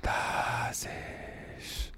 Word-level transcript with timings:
Mordazes. 0.00 1.90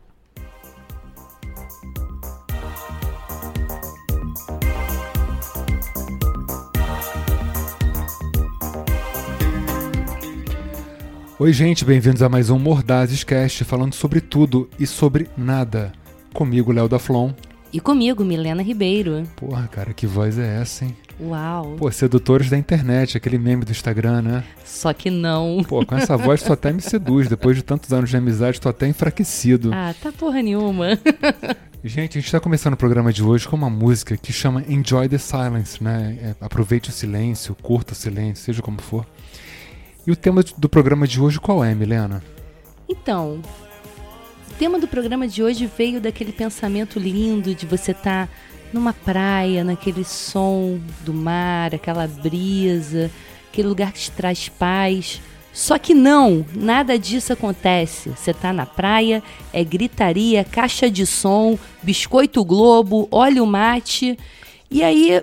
Oi, 11.39 11.53
gente, 11.53 11.85
bem-vindos 11.85 12.23
a 12.23 12.29
mais 12.29 12.51
um 12.51 12.59
Mordazes 12.59 13.25
Cast, 13.25 13.65
falando 13.65 13.95
sobre 13.95 14.21
tudo 14.21 14.69
e 14.79 14.87
sobre 14.87 15.29
nada. 15.37 15.93
Comigo, 16.33 16.73
Léo 16.73 16.89
da 16.89 16.99
Flon. 16.99 17.33
E 17.73 17.81
comigo, 17.81 18.25
Milena 18.25 18.63
Ribeiro. 18.63 19.25
Porra, 19.37 19.67
cara, 19.69 19.95
que 19.95 20.07
voz 20.07 20.39
é 20.39 20.61
essa, 20.61 20.85
hein? 20.85 20.97
Uau. 21.23 21.77
Pô, 21.79 21.91
sedutores 21.91 22.51
da 22.51 22.59
internet, 22.59 23.17
aquele 23.17 23.39
meme 23.39 23.65
do 23.65 23.71
Instagram, 23.71 24.23
né? 24.23 24.45
Só 24.65 24.93
que 24.93 25.09
não. 25.09 25.63
Pô, 25.69 25.87
com 25.87 25.97
essa 25.97 26.17
voz 26.17 26.43
tu 26.43 26.53
até 26.53 26.73
me 26.73 26.81
seduz. 26.81 27.29
Depois 27.29 27.57
de 27.57 27.63
tantos 27.63 27.93
anos 27.93 28.11
de 28.11 28.17
amizade, 28.17 28.61
tô 28.61 28.69
até 28.69 28.89
enfraquecido. 28.89 29.71
Ah, 29.73 29.95
tá 30.03 30.11
porra 30.11 30.43
nenhuma. 30.43 30.99
Gente, 31.85 32.17
a 32.19 32.21
gente 32.21 32.31
tá 32.31 32.39
começando 32.39 32.75
o 32.75 32.77
programa 32.77 33.13
de 33.13 33.25
hoje 33.25 33.47
com 33.47 33.57
uma 33.57 33.71
música 33.71 34.17
que 34.17 34.33
chama 34.33 34.65
Enjoy 34.69 35.09
the 35.09 35.19
Silence, 35.19 35.83
né? 35.83 36.17
É, 36.23 36.45
aproveite 36.45 36.91
o 36.91 36.93
silêncio, 36.93 37.57
curta 37.61 37.93
o 37.93 37.97
silêncio, 37.97 38.45
seja 38.45 38.63
como 38.63 38.81
for. 38.81 39.05
E 40.07 40.11
o 40.11 40.17
tema 40.17 40.45
do 40.57 40.69
programa 40.69 41.07
de 41.07 41.21
hoje 41.21 41.41
qual 41.41 41.65
é, 41.65 41.75
Milena? 41.75 42.23
Então, 42.89 43.41
o 44.49 44.55
tema 44.59 44.79
do 44.79 44.87
programa 44.87 45.27
de 45.27 45.43
hoje 45.43 45.71
veio 45.77 46.01
daquele 46.01 46.31
pensamento 46.31 47.01
lindo 47.01 47.53
de 47.53 47.67
você 47.67 47.91
estar 47.91 48.29
tá 48.29 48.33
numa 48.73 48.93
praia, 48.93 49.63
naquele 49.63 50.05
som 50.05 50.79
do 51.05 51.13
mar, 51.13 51.75
aquela 51.75 52.07
brisa, 52.07 53.11
aquele 53.51 53.69
lugar 53.69 53.93
que 53.93 54.01
te 54.01 54.11
traz 54.11 54.49
paz. 54.49 55.21
Só 55.53 55.79
que 55.79 55.93
não, 55.93 56.47
nada 56.55 56.99
disso 56.99 57.33
acontece. 57.33 58.11
Você 58.11 58.33
tá 58.33 58.53
na 58.53 58.65
praia, 58.65 59.23
é 59.53 59.63
gritaria, 59.63 60.45
caixa 60.45 60.91
de 60.91 61.07
som, 61.07 61.59
biscoito 61.83 62.43
globo, 62.45 63.07
óleo 63.11 63.47
mate. 63.47 64.19
E 64.71 64.83
aí 64.83 65.23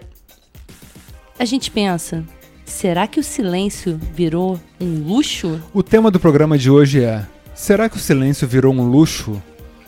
a 1.40 1.46
gente 1.46 1.72
pensa, 1.72 2.24
será 2.64 3.08
que 3.08 3.20
o 3.20 3.24
silêncio 3.24 4.00
virou 4.14 4.60
um 4.80 5.04
luxo? 5.04 5.60
O 5.74 5.82
tema 5.82 6.12
do 6.12 6.20
programa 6.20 6.58
de 6.58 6.70
hoje 6.70 7.04
é: 7.04 7.26
será 7.56 7.90
que 7.90 7.98
o 7.98 8.00
silêncio 8.00 8.48
virou 8.48 8.72
um 8.72 8.88
luxo? 8.88 9.42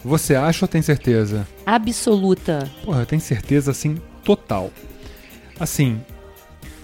Você 0.04 0.36
acha 0.36 0.66
ou 0.66 0.68
tem 0.68 0.82
certeza? 0.82 1.48
Absoluta. 1.66 2.70
Porra, 2.84 3.02
eu 3.02 3.06
tenho 3.06 3.22
certeza, 3.22 3.72
assim, 3.72 3.98
total. 4.24 4.72
Assim, 5.60 6.02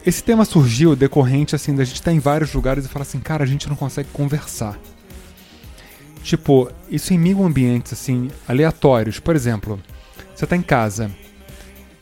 esse 0.06 0.24
tema 0.24 0.46
surgiu 0.46 0.96
decorrente, 0.96 1.56
assim, 1.56 1.76
da 1.76 1.84
gente 1.84 1.96
estar 1.96 2.12
tá 2.12 2.16
em 2.16 2.20
vários 2.20 2.54
lugares 2.54 2.86
e 2.86 2.88
falar 2.88 3.04
assim, 3.04 3.20
cara, 3.20 3.44
a 3.44 3.48
gente 3.48 3.68
não 3.68 3.76
consegue 3.76 4.10
conversar. 4.14 4.80
Tipo, 6.24 6.72
isso 6.90 7.14
em 7.14 7.18
mil 7.18 7.44
ambientes, 7.44 7.94
assim, 7.94 8.30
aleatórios. 8.48 9.20
Por 9.20 9.36
exemplo, 9.36 9.80
você 10.36 10.46
tá 10.46 10.56
em 10.56 10.62
casa, 10.62 11.12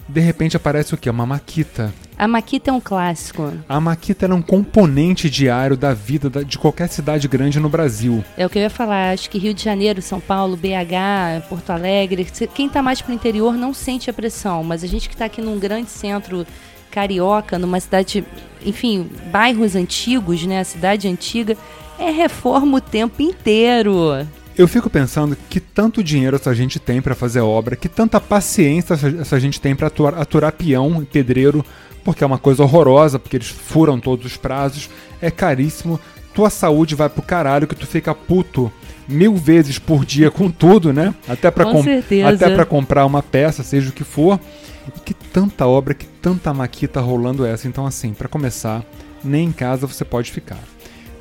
de 0.08 0.20
repente 0.20 0.58
aparece 0.58 0.94
o 0.94 0.98
quê? 0.98 1.10
Uma 1.10 1.26
maquita. 1.26 1.94
A 2.18 2.28
maquita 2.28 2.70
é 2.70 2.74
um 2.74 2.80
clássico. 2.80 3.52
A 3.68 3.80
maquita 3.80 4.26
é 4.26 4.34
um 4.34 4.42
componente 4.42 5.30
diário 5.30 5.76
da 5.76 5.94
vida 5.94 6.44
de 6.44 6.58
qualquer 6.58 6.88
cidade 6.88 7.28
grande 7.28 7.60
no 7.60 7.68
Brasil. 7.68 8.24
É 8.38 8.46
o 8.46 8.50
que 8.50 8.58
eu 8.58 8.64
ia 8.64 8.70
falar. 8.70 9.12
Acho 9.12 9.30
que 9.30 9.38
Rio 9.38 9.54
de 9.54 9.62
Janeiro, 9.64 10.02
São 10.02 10.20
Paulo, 10.20 10.56
BH, 10.56 11.48
Porto 11.50 11.72
Alegre. 11.72 12.26
Quem 12.54 12.68
está 12.68 12.82
mais 12.82 13.02
para 13.02 13.12
o 13.12 13.16
interior 13.16 13.54
não 13.56 13.74
sente 13.74 14.10
a 14.10 14.14
pressão, 14.14 14.64
mas 14.64 14.84
a 14.84 14.88
gente 14.88 15.10
que 15.10 15.16
está 15.16 15.26
aqui 15.26 15.42
num 15.42 15.60
grande 15.60 15.90
centro 15.90 16.48
carioca, 16.90 17.60
numa 17.60 17.80
cidade, 17.80 18.24
enfim, 18.66 19.10
bairros 19.30 19.76
antigos, 19.76 20.46
né? 20.46 20.62
A 20.62 20.64
cidade 20.64 21.10
antiga, 21.10 21.58
é 22.00 22.10
reforma 22.10 22.78
o 22.78 22.82
tempo 22.82 23.22
inteiro. 23.22 24.26
Eu 24.58 24.70
fico 24.70 24.90
pensando 24.90 25.38
que 25.50 25.60
tanto 25.60 26.02
dinheiro 26.02 26.38
essa 26.38 26.56
gente 26.56 26.80
tem 26.80 27.02
para 27.02 27.14
fazer 27.14 27.42
obra, 27.42 27.76
que 27.76 27.90
tanta 27.90 28.22
paciência 28.22 28.94
essa 29.20 29.38
gente 29.38 29.60
tem 29.60 29.76
para 29.76 29.88
aturar, 29.88 30.22
aturar 30.22 30.54
peão, 30.54 31.06
pedreiro, 31.12 31.66
porque 32.06 32.24
é 32.24 32.28
uma 32.28 32.38
coisa 32.38 32.62
horrorosa, 32.64 33.18
porque 33.18 33.36
eles 33.36 33.48
furam 33.48 34.00
todos 34.00 34.26
os 34.26 34.38
prazos, 34.38 34.90
é 35.20 35.32
caríssimo, 35.32 36.00
tua 36.36 36.52
saúde 36.52 36.94
vai 36.94 37.10
pro 37.10 37.24
caralho 37.24 37.68
que 37.68 37.76
tu 37.76 37.88
fica 37.88 38.14
puto 38.14 38.72
mil 39.08 39.36
vezes 39.36 39.80
por 39.80 40.06
dia 40.06 40.30
com 40.30 40.50
tudo, 40.50 40.94
né? 40.94 41.16
Até 41.28 41.50
para 41.50 41.66
com 41.66 41.82
até 42.28 42.56
para 42.56 42.66
comprar 42.66 43.06
uma 43.06 43.24
peça, 43.24 43.64
seja 43.64 43.90
o 43.90 43.94
que 43.94 44.04
for. 44.04 44.40
E 44.88 45.00
que 45.00 45.16
tanta 45.16 45.66
obra, 45.66 45.96
que 45.96 46.06
tanta 46.06 46.54
maquita 46.54 47.02
rolando 47.02 47.44
essa. 47.44 47.68
Então 47.68 47.88
assim, 47.88 48.14
para 48.14 48.28
começar, 48.28 48.84
nem 49.24 49.48
em 49.48 49.52
casa 49.52 49.88
você 49.88 50.06
pode 50.06 50.32
ficar. 50.32 50.60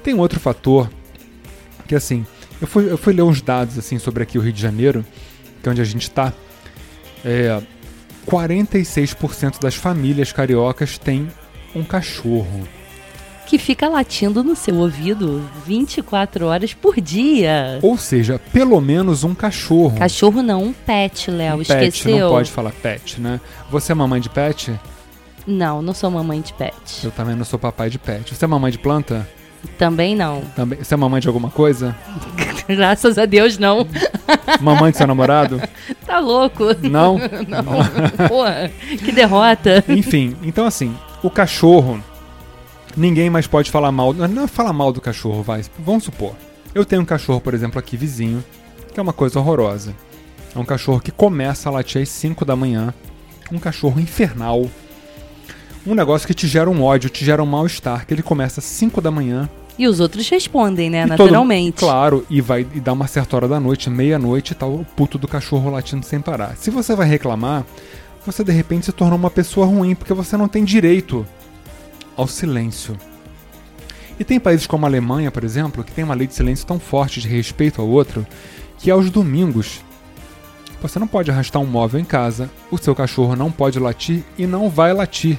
Tem 0.03 0.15
outro 0.15 0.39
fator 0.39 0.91
que 1.87 1.95
assim, 1.95 2.27
eu 2.61 2.67
fui, 2.67 2.91
eu 2.91 2.99
fui 2.99 3.15
ler 3.15 3.23
uns 3.23 3.41
dados 3.41 3.79
assim 3.79 3.99
sobre 3.99 4.23
aqui 4.23 4.37
o 4.39 4.43
Rio 4.43 4.53
de 4.53 4.61
Janeiro, 4.61 5.05
que 5.63 5.69
é 5.69 5.73
onde 5.73 5.81
a 5.81 5.85
gente 5.85 6.03
está. 6.03 6.33
É, 7.25 7.63
46% 8.27 9.61
das 9.61 9.75
famílias 9.75 10.33
cariocas 10.33 10.99
têm 10.99 11.29
um 11.75 11.85
cachorro. 11.85 12.67
Que 13.47 13.59
fica 13.59 13.89
latindo 13.89 14.43
no 14.43 14.57
seu 14.57 14.75
ouvido 14.77 15.43
24 15.67 16.47
horas 16.47 16.73
por 16.73 17.01
dia. 17.01 17.79
Ou 17.83 17.99
seja, 17.99 18.41
pelo 18.53 18.81
menos 18.81 19.23
um 19.23 19.35
cachorro. 19.35 19.99
Cachorro 19.99 20.43
não, 20.43 20.63
um 20.65 20.73
pet, 20.73 21.31
Léo. 21.31 21.59
Um 21.59 21.63
Esqueceu? 21.63 22.13
Pet, 22.13 22.21
não 22.23 22.31
pode 22.31 22.51
falar 22.51 22.73
pet, 22.73 23.21
né? 23.21 23.41
Você 23.71 23.93
é 23.93 23.95
mamãe 23.95 24.21
de 24.21 24.31
pet? 24.31 24.73
Não, 25.47 25.83
não 25.83 25.93
sou 25.93 26.11
mamãe 26.11 26.41
de 26.41 26.55
pet. 26.55 27.05
Eu 27.05 27.11
também 27.11 27.37
não 27.37 27.45
sou 27.45 27.59
papai 27.59 27.91
de 27.91 27.99
pet. 27.99 28.35
Você 28.35 28.45
é 28.45 28.49
mamãe 28.49 28.73
de 28.73 28.79
planta? 28.79 29.29
Também 29.79 30.17
não. 30.17 30.41
Também. 30.57 30.79
Você 30.83 30.95
é 30.95 30.97
mamãe 30.97 31.21
de 31.21 31.29
alguma 31.29 31.51
coisa? 31.51 31.95
Graças 32.77 33.19
a 33.19 33.27
Deus, 33.27 33.59
não. 33.59 33.87
Mamãe 34.61 34.91
de 34.91 34.99
seu 34.99 35.07
namorado? 35.07 35.61
Tá 36.07 36.19
louco. 36.21 36.65
Não? 36.83 37.19
Não. 37.49 38.29
Porra, 38.29 38.71
que 38.79 39.11
derrota. 39.11 39.83
Enfim, 39.89 40.37
então 40.43 40.67
assim, 40.67 40.95
o 41.23 41.31
cachorro, 41.31 41.99
ninguém 42.95 43.31
mais 43.31 43.47
pode 43.47 43.71
falar 43.71 43.91
mal. 43.91 44.13
Não 44.13 44.45
é 44.45 44.47
falar 44.47 44.73
mal 44.75 44.93
do 44.93 45.01
cachorro, 45.01 45.43
vai. 45.43 45.65
Vamos 45.79 46.05
supor. 46.05 46.35
Eu 46.75 46.85
tenho 46.85 47.01
um 47.03 47.07
cachorro, 47.07 47.41
por 47.41 47.55
exemplo, 47.55 47.79
aqui 47.79 47.97
vizinho, 47.97 48.45
que 48.93 49.01
é 49.01 49.03
uma 49.03 49.15
coisa 49.15 49.39
horrorosa. 49.39 49.95
É 50.55 50.59
um 50.59 50.65
cachorro 50.65 51.01
que 51.01 51.11
começa 51.11 51.69
a 51.69 51.73
latir 51.73 52.03
às 52.03 52.11
5 52.11 52.45
da 52.45 52.55
manhã. 52.55 52.93
Um 53.51 53.59
cachorro 53.59 53.99
infernal 53.99 54.69
um 55.87 55.95
negócio 55.95 56.27
que 56.27 56.33
te 56.33 56.49
gera 56.49 56.71
um 56.71 56.83
ódio, 56.83 57.11
te 57.11 57.25
gera 57.25 57.43
um 57.43 57.47
mal-estar, 57.47 58.07
que 58.07 58.15
ele 58.15 58.23
começa 58.23 58.61
às 58.61 58.65
5 58.65 59.03
da 59.03 59.11
manhã. 59.11 59.49
E 59.79 59.89
os 59.89 59.99
outros 59.99 60.29
respondem, 60.29 60.89
né? 60.89 61.05
Naturalmente. 61.05 61.79
Todo, 61.79 61.89
claro, 61.89 62.27
e 62.31 62.41
vai 62.41 62.67
e 62.75 62.81
dá 62.81 62.93
uma 62.93 63.09
certa 63.09 63.37
hora 63.37 63.49
da 63.49 63.59
noite, 63.59 63.91
meia-noite 63.91 64.53
e 64.53 64.55
tá 64.55 64.67
o 64.67 64.85
puto 64.97 65.19
do 65.19 65.27
cachorro 65.27 65.71
latindo 65.71 66.07
sem 66.07 66.21
parar. 66.21 66.57
Se 66.57 66.71
você 66.71 66.95
vai 66.95 67.09
reclamar, 67.09 67.65
você 68.25 68.45
de 68.45 68.53
repente 68.53 68.87
se 68.87 68.93
tornou 68.93 69.19
uma 69.19 69.31
pessoa 69.31 69.67
ruim, 69.67 69.95
porque 69.95 70.15
você 70.15 70.37
não 70.37 70.49
tem 70.49 70.65
direito 70.65 71.27
ao 72.17 72.29
silêncio. 72.29 72.97
E 74.19 74.25
tem 74.25 74.39
países 74.39 74.67
como 74.67 74.87
a 74.87 74.89
Alemanha, 74.89 75.31
por 75.31 75.43
exemplo, 75.43 75.83
que 75.83 75.91
tem 75.91 76.05
uma 76.05 76.15
lei 76.15 76.29
de 76.29 76.35
silêncio 76.35 76.65
tão 76.65 76.79
forte 76.79 77.21
de 77.21 77.29
respeito 77.29 77.83
ao 77.83 77.89
outro, 77.89 78.25
que 78.79 78.91
aos 78.91 79.11
domingos 79.11 79.81
você 80.81 80.99
não 80.99 81.07
pode 81.07 81.31
arrastar 81.31 81.61
um 81.61 81.67
móvel 81.67 81.99
em 81.99 82.05
casa, 82.05 82.51
o 82.71 82.79
seu 82.79 82.95
cachorro 82.95 83.35
não 83.35 83.51
pode 83.51 83.79
latir 83.79 84.23
e 84.39 84.47
não 84.47 84.69
vai 84.69 84.93
latir 84.93 85.39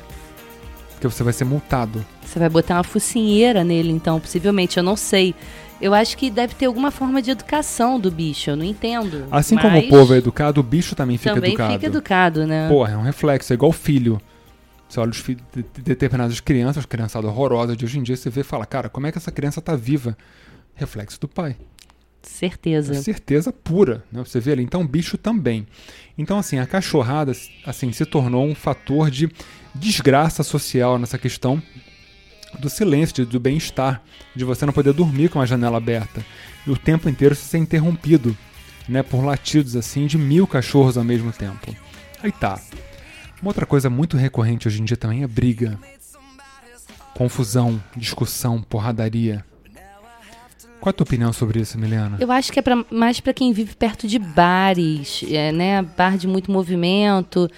porque 1.05 1.16
você 1.16 1.23
vai 1.23 1.33
ser 1.33 1.45
multado. 1.45 2.05
Você 2.23 2.39
vai 2.39 2.49
botar 2.49 2.75
uma 2.75 2.83
focinheira 2.83 3.63
nele, 3.63 3.91
então, 3.91 4.19
possivelmente, 4.19 4.77
eu 4.77 4.83
não 4.83 4.95
sei. 4.95 5.35
Eu 5.79 5.93
acho 5.93 6.17
que 6.17 6.29
deve 6.29 6.55
ter 6.55 6.66
alguma 6.66 6.89
forma 6.89 7.21
de 7.21 7.31
educação 7.31 7.99
do 7.99 8.09
bicho, 8.09 8.49
eu 8.49 8.55
não 8.55 8.63
entendo. 8.63 9.25
Assim 9.29 9.57
como 9.57 9.77
o 9.77 9.89
povo 9.89 10.13
é 10.13 10.17
educado, 10.17 10.59
o 10.61 10.63
bicho 10.63 10.95
também 10.95 11.17
fica 11.17 11.35
também 11.35 11.51
educado. 11.51 11.67
Também 11.67 11.79
fica 11.79 11.97
educado, 11.97 12.47
né? 12.47 12.67
Porra, 12.69 12.94
é 12.94 12.97
um 12.97 13.01
reflexo, 13.01 13.51
é 13.51 13.55
igual 13.55 13.71
filho. 13.71 14.19
Você 14.88 14.99
olha 14.99 15.11
os 15.11 15.17
filhos 15.17 15.44
de 15.53 15.81
determinadas 15.81 16.39
crianças, 16.39 16.85
criançada 16.85 17.27
horrorosa 17.27 17.75
de 17.75 17.83
hoje 17.83 17.99
em 17.99 18.03
dia, 18.03 18.15
você 18.15 18.29
vê 18.29 18.41
e 18.41 18.44
fala, 18.44 18.65
cara, 18.65 18.88
como 18.88 19.05
é 19.05 19.11
que 19.11 19.17
essa 19.17 19.31
criança 19.31 19.61
tá 19.61 19.75
viva? 19.75 20.17
Reflexo 20.75 21.19
do 21.19 21.27
pai. 21.27 21.55
Certeza. 22.25 22.94
É 22.94 23.01
certeza 23.01 23.54
pura, 23.54 24.04
né? 24.12 24.24
Você 24.24 24.39
vê 24.39 24.51
ali. 24.51 24.63
Então, 24.63 24.86
bicho 24.86 25.18
também. 25.18 25.66
Então, 26.18 26.39
assim, 26.39 26.57
a 26.60 26.66
cachorrada 26.66 27.31
assim, 27.66 27.92
se 27.92 28.06
tornou 28.06 28.45
um 28.45 28.56
fator 28.56 29.12
de 29.12 29.30
desgraça 29.74 30.44
social 30.44 30.98
nessa 30.98 31.18
questão 31.18 31.62
do 32.60 32.69
silêncio, 32.69 33.25
do 33.25 33.39
bem-estar, 33.39 34.01
de 34.36 34.44
você 34.44 34.66
não 34.66 34.74
poder 34.74 34.94
dormir 34.94 35.30
com 35.30 35.42
a 35.42 35.45
janela 35.45 35.77
aberta 35.77 36.25
e 36.66 36.72
o 36.72 36.77
tempo 36.77 37.10
inteiro 37.10 37.36
ser 37.36 37.57
interrompido, 37.57 38.36
né, 38.88 39.04
por 39.04 39.24
latidos 39.24 39.75
assim 39.75 40.07
de 40.07 40.18
mil 40.18 40.48
cachorros 40.48 40.98
ao 40.98 41.04
mesmo 41.04 41.31
tempo. 41.31 41.75
Aí 42.24 42.31
tá. 42.31 42.60
Uma 43.42 43.50
outra 43.50 43.66
coisa 43.66 43.89
muito 43.89 44.18
recorrente 44.18 44.68
hoje 44.68 44.81
em 44.81 44.86
dia 44.86 44.98
também 44.98 45.24
é 45.24 45.28
briga, 45.28 45.78
confusão, 47.13 47.81
discussão, 47.95 48.62
porradaria. 48.62 49.45
Qual 50.85 50.91
a 50.91 50.93
tua 50.93 51.03
opinião 51.03 51.33
sobre 51.33 51.59
isso, 51.59 51.79
Milena? 51.79 52.15
Eu 52.19 52.31
acho 52.31 52.53
que 52.53 52.59
é 52.59 52.61
pra, 52.61 52.85
mais 52.91 53.19
para 53.19 53.33
quem 53.33 53.51
vive 53.51 53.73
perto 53.75 54.07
de 54.07 54.19
bares, 54.19 55.25
é, 55.31 55.51
né? 55.51 55.81
Bar 55.81 56.15
de 56.15 56.27
muito 56.27 56.51
movimento, 56.51 57.49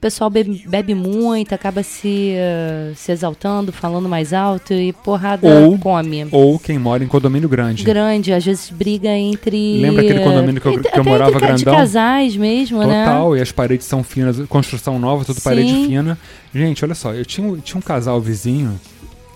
pessoal 0.00 0.28
bebe, 0.28 0.64
bebe 0.66 0.92
muito, 0.92 1.54
acaba 1.54 1.84
se, 1.84 2.34
uh, 2.34 2.92
se 2.96 3.12
exaltando, 3.12 3.70
falando 3.70 4.08
mais 4.08 4.32
alto 4.32 4.74
e 4.74 4.92
porrada 4.92 5.46
Ou- 5.48 5.78
come. 5.78 6.26
Ou 6.32 6.58
quem 6.58 6.76
mora 6.76 7.04
em 7.04 7.06
condomínio 7.06 7.48
grande. 7.48 7.84
Grande, 7.84 8.32
às 8.32 8.44
vezes 8.44 8.68
briga 8.68 9.10
entre. 9.10 9.80
Lembra 9.80 10.02
aquele 10.02 10.24
condomínio 10.24 10.60
que 10.60 10.66
eu- 10.66 10.72
entre- 10.72 10.90
que 10.90 10.98
eu 10.98 11.04
morava 11.04 11.36
entre 11.36 11.46
grandão? 11.46 11.76
casais 11.76 12.36
mesmo, 12.36 12.80
né? 12.80 13.04
Total, 13.04 13.36
e 13.36 13.40
as 13.40 13.52
paredes 13.52 13.86
são 13.86 14.02
finas, 14.02 14.40
construção 14.48 14.98
nova, 14.98 15.24
tudo 15.24 15.40
parede 15.40 15.70
Sim. 15.70 15.86
fina. 15.86 16.18
Gente, 16.52 16.84
olha 16.84 16.96
só, 16.96 17.14
eu 17.14 17.24
tinha, 17.24 17.56
tinha 17.58 17.78
um 17.78 17.80
casal 17.82 18.20
vizinho 18.20 18.80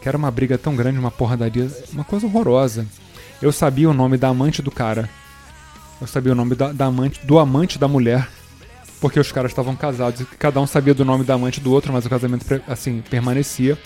que 0.03 0.09
era 0.09 0.19
uma 0.19 0.33
briga 0.33 0.59
tão 0.59 0.75
grande, 0.75 0.99
uma 0.99 1.13
porradaria, 1.13 1.71
uma 1.93 2.03
coisa 2.03 2.27
horrorosa. 2.27 2.85
Eu 3.41 3.53
sabia 3.53 3.89
o 3.89 3.95
nome 3.95 4.17
da 4.17 4.29
amante 4.29 4.63
do 4.63 4.71
cara. 4.71 5.09
Eu 6.01 6.07
sabia 6.07 6.33
o 6.33 6.35
nome 6.35 6.55
da, 6.55 6.73
da 6.73 6.87
amante, 6.87 7.21
do 7.25 7.39
amante 7.39 7.79
da 7.79 7.87
mulher. 7.87 8.29
Porque 9.01 9.21
os 9.21 9.31
caras 9.31 9.51
estavam 9.51 9.77
casados 9.77 10.21
e 10.21 10.25
cada 10.25 10.61
um 10.61 10.67
sabia 10.67 10.95
do 10.95 11.05
nome 11.05 11.23
da 11.23 11.35
amante 11.35 11.61
do 11.61 11.71
outro, 11.71 11.93
mas 11.93 12.07
o 12.07 12.11
casamento 12.11 12.45
assim 12.67 13.03
permanecia. 13.11 13.79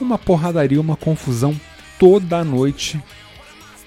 Uma 0.00 0.16
porradaria, 0.16 0.80
uma 0.80 0.96
confusão 0.96 1.58
toda 1.98 2.38
a 2.38 2.44
noite. 2.44 3.02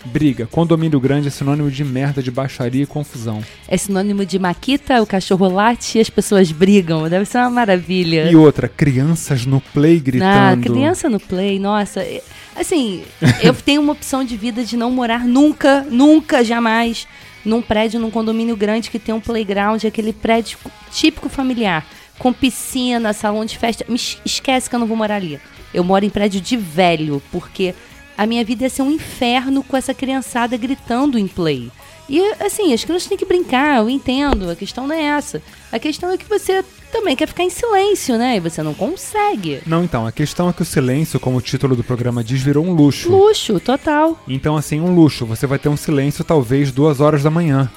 Briga. 0.06 0.48
Condomínio 0.48 1.00
grande 1.00 1.28
é 1.28 1.32
sinônimo 1.32 1.70
de 1.70 1.84
merda, 1.84 2.24
de 2.24 2.32
baixaria 2.32 2.84
e 2.84 2.86
confusão. 2.86 3.44
É 3.68 3.78
sinônimo 3.78 4.26
de 4.26 4.40
Maquita, 4.40 5.02
o 5.02 5.06
cachorro 5.06 5.48
late 5.50 5.98
e 5.98 6.02
as 6.02 6.10
pessoas 6.10 6.52
brigam. 6.52 7.08
Deve 7.10 7.26
ser 7.26 7.40
uma 7.40 7.50
maravilha. 7.50 8.32
E 8.32 8.36
outra, 8.36 8.68
crianças 8.68 9.46
no 9.46 9.60
play 9.62 9.98
Ah, 9.98 10.02
gritando. 10.02 10.62
criança 10.74 11.10
no 11.10 11.20
play, 11.20 11.60
nossa. 11.60 12.02
é- 12.02 12.22
Assim, 12.56 13.04
eu 13.44 13.54
tenho 13.54 13.82
uma 13.82 13.94
opção 13.94 14.24
de 14.24 14.36
vida 14.36 14.64
de 14.64 14.76
não 14.76 14.92
morar 14.92 15.26
nunca, 15.26 15.86
nunca, 15.90 16.44
jamais, 16.44 17.08
num 17.46 17.62
prédio, 17.62 18.00
num 18.00 18.10
condomínio 18.12 18.56
grande 18.58 18.90
que 18.90 19.00
tem 19.00 19.14
um 19.16 19.20
playground, 19.20 19.84
aquele 19.86 20.12
prédio 20.14 20.58
típico 20.92 21.30
familiar, 21.30 21.86
com 22.18 22.34
piscina, 22.34 23.14
salão 23.14 23.46
de 23.46 23.58
festa. 23.58 23.86
Me 23.88 23.96
es- 23.96 24.18
esquece 24.26 24.70
que 24.70 24.76
eu 24.76 24.80
não 24.80 24.88
vou 24.88 24.98
morar 24.98 25.16
ali. 25.16 25.40
Eu 25.74 25.84
moro 25.84 26.04
em 26.04 26.10
prédio 26.10 26.42
de 26.42 26.58
velho, 26.58 27.22
porque 27.32 27.76
a 28.20 28.26
minha 28.26 28.44
vida 28.44 28.64
ia 28.64 28.70
ser 28.70 28.82
um 28.82 28.92
inferno 28.92 29.64
com 29.64 29.78
essa 29.78 29.94
criançada 29.94 30.58
gritando 30.58 31.18
em 31.18 31.26
play. 31.26 31.72
E 32.10 32.20
assim, 32.42 32.74
as 32.74 32.84
crianças 32.84 33.08
têm 33.08 33.18
que 33.18 33.26
brincar, 33.26 33.78
eu 33.78 33.90
entendo, 33.90 34.50
a 34.50 34.58
questão 34.58 34.86
não 34.86 34.94
é 34.94 35.04
essa. 35.04 35.42
A 35.72 35.80
questão 35.80 36.12
é 36.12 36.18
que 36.18 36.28
você 36.28 36.62
também 36.92 37.16
quer 37.16 37.30
ficar 37.30 37.44
em 37.44 37.50
silêncio, 37.50 38.18
né? 38.18 38.36
E 38.36 38.40
você 38.42 38.62
não 38.62 38.74
consegue. 38.74 39.62
Não, 39.66 39.86
então, 39.86 40.06
a 40.06 40.12
questão 40.12 40.50
é 40.50 40.54
que 40.54 40.62
o 40.62 40.66
silêncio, 40.66 41.18
como 41.18 41.38
o 41.38 41.42
título 41.42 41.78
do 41.78 41.84
programa 41.84 42.22
diz, 42.22 42.42
virou 42.42 42.66
um 42.66 42.74
luxo. 42.74 43.10
Luxo, 43.10 43.58
total. 43.58 44.22
Então, 44.28 44.58
assim, 44.58 44.82
um 44.82 44.94
luxo. 44.94 45.26
Você 45.26 45.48
vai 45.48 45.58
ter 45.58 45.70
um 45.70 45.78
silêncio 45.78 46.22
talvez 46.26 46.74
duas 46.74 47.00
horas 47.00 47.24
da 47.24 47.30
manhã. 47.30 47.72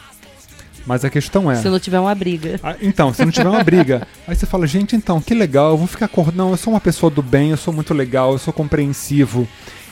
Mas 0.84 1.04
a 1.04 1.10
questão 1.10 1.48
é. 1.48 1.54
Se 1.54 1.68
não 1.68 1.78
tiver 1.78 2.00
uma 2.00 2.14
briga. 2.16 2.58
Ah, 2.64 2.74
então, 2.82 3.14
se 3.14 3.24
não 3.24 3.30
tiver 3.30 3.48
uma 3.48 3.62
briga, 3.62 4.08
aí 4.26 4.34
você 4.34 4.46
fala, 4.46 4.66
gente, 4.66 4.96
então, 4.96 5.20
que 5.20 5.34
legal, 5.34 5.70
eu 5.70 5.76
vou 5.76 5.86
ficar 5.86 6.06
acordado. 6.06 6.34
Não, 6.34 6.50
eu 6.50 6.56
sou 6.56 6.72
uma 6.72 6.80
pessoa 6.80 7.10
do 7.10 7.22
bem, 7.22 7.50
eu 7.50 7.56
sou 7.56 7.72
muito 7.72 7.94
legal, 7.94 8.32
eu 8.32 8.38
sou 8.38 8.52
compreensivo, 8.52 9.46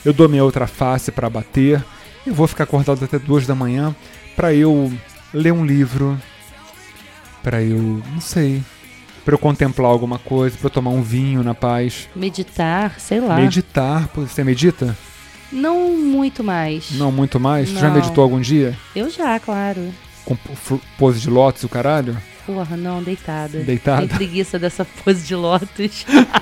eu 0.05 0.12
dou 0.12 0.29
minha 0.29 0.44
outra 0.44 0.67
face 0.67 1.11
pra 1.11 1.29
bater, 1.31 1.85
eu 2.26 2.35
vou 2.35 2.47
ficar 2.47 2.64
acordado 2.64 3.05
até 3.05 3.19
duas 3.19 3.47
da 3.47 3.55
manhã 3.55 3.94
pra 4.37 4.52
eu 4.55 4.93
ler 5.32 5.52
um 5.52 5.64
livro, 5.64 6.19
pra 7.43 7.62
eu, 7.62 8.02
não 8.12 8.20
sei, 8.20 8.62
pra 9.25 9.35
eu 9.35 9.38
contemplar 9.38 9.91
alguma 9.91 10.19
coisa, 10.19 10.56
pra 10.56 10.67
eu 10.67 10.70
tomar 10.70 10.91
um 10.91 11.02
vinho 11.02 11.43
na 11.43 11.55
paz, 11.55 12.08
Meditar, 12.14 12.99
sei 12.99 13.20
lá. 13.20 13.37
meditar. 13.37 14.08
Você 14.14 14.43
medita? 14.44 14.97
Não 15.52 15.97
muito 15.97 16.44
mais. 16.44 16.93
Não 16.93 17.11
muito 17.11 17.41
mais? 17.41 17.70
Tu 17.70 17.79
já 17.79 17.88
Não. 17.88 17.94
meditou 17.97 18.23
algum 18.23 18.41
dia? 18.41 18.76
Eu 18.94 19.11
já, 19.11 19.38
claro. 19.41 19.93
Com 20.25 20.37
pose 20.97 21.19
de 21.20 21.29
lótus 21.29 21.62
e 21.62 21.67
o 21.67 21.69
caralho? 21.69 22.17
Porra, 22.47 22.76
não, 22.76 23.02
deitada. 23.02 23.58
Deitada? 23.61 24.06
Tem 24.06 24.17
preguiça 24.17 24.58
dessa 24.61 24.85
pose 24.85 25.26
de 25.26 25.35
lótus. 25.35 26.06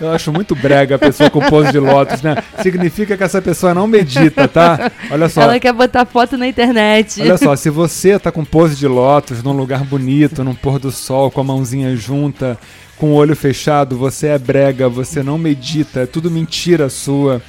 Eu 0.00 0.10
acho 0.10 0.32
muito 0.32 0.54
brega 0.54 0.96
a 0.96 0.98
pessoa 0.98 1.30
com 1.30 1.40
pose 1.40 1.70
de 1.72 1.78
lótus, 1.78 2.22
né? 2.22 2.36
Significa 2.62 3.16
que 3.16 3.22
essa 3.22 3.42
pessoa 3.42 3.74
não 3.74 3.86
medita, 3.86 4.48
tá? 4.48 4.90
Olha 5.10 5.28
só. 5.28 5.42
Ela 5.42 5.60
quer 5.60 5.72
botar 5.72 6.04
foto 6.04 6.36
na 6.36 6.46
internet. 6.46 7.20
Olha 7.20 7.36
só, 7.38 7.54
se 7.56 7.70
você 7.70 8.18
tá 8.18 8.30
com 8.30 8.44
pose 8.44 8.76
de 8.76 8.86
lótus 8.86 9.42
num 9.42 9.52
lugar 9.52 9.84
bonito, 9.84 10.44
num 10.44 10.54
pôr 10.54 10.78
do 10.78 10.90
sol, 10.90 11.30
com 11.30 11.40
a 11.40 11.44
mãozinha 11.44 11.94
junta, 11.96 12.58
com 12.96 13.12
o 13.12 13.14
olho 13.14 13.34
fechado, 13.34 13.96
você 13.96 14.28
é 14.28 14.38
brega, 14.38 14.88
você 14.88 15.22
não 15.22 15.36
medita, 15.36 16.00
é 16.00 16.06
tudo 16.06 16.30
mentira 16.30 16.88
sua. 16.88 17.42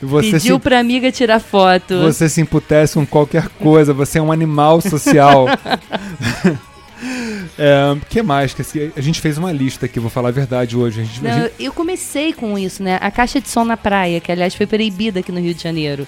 Você 0.00 0.32
Pediu 0.32 0.56
se, 0.56 0.60
pra 0.60 0.80
amiga 0.80 1.12
tirar 1.12 1.38
foto. 1.38 2.00
você 2.00 2.28
se 2.28 2.40
emputece 2.40 2.94
com 2.94 3.06
qualquer 3.06 3.48
coisa, 3.48 3.94
você 3.94 4.18
é 4.18 4.22
um 4.22 4.32
animal 4.32 4.80
social. 4.80 5.46
É, 7.58 7.96
que 8.08 8.22
mais? 8.22 8.54
Que 8.54 8.92
a 8.96 9.00
gente 9.00 9.20
fez 9.20 9.36
uma 9.38 9.52
lista 9.52 9.86
aqui, 9.86 9.98
vou 10.00 10.10
falar 10.10 10.28
a 10.28 10.32
verdade 10.32 10.76
hoje. 10.76 11.00
A 11.00 11.04
gente, 11.04 11.26
a 11.26 11.30
Não, 11.36 11.42
gente- 11.42 11.54
eu 11.58 11.72
comecei 11.72 12.32
com 12.32 12.56
isso, 12.58 12.82
né? 12.82 12.98
A 13.00 13.10
caixa 13.10 13.40
de 13.40 13.48
som 13.48 13.64
na 13.64 13.76
praia, 13.76 14.20
que 14.20 14.30
aliás 14.30 14.54
foi 14.54 14.66
proibida 14.66 15.20
aqui 15.20 15.32
no 15.32 15.40
Rio 15.40 15.54
de 15.54 15.62
Janeiro. 15.62 16.06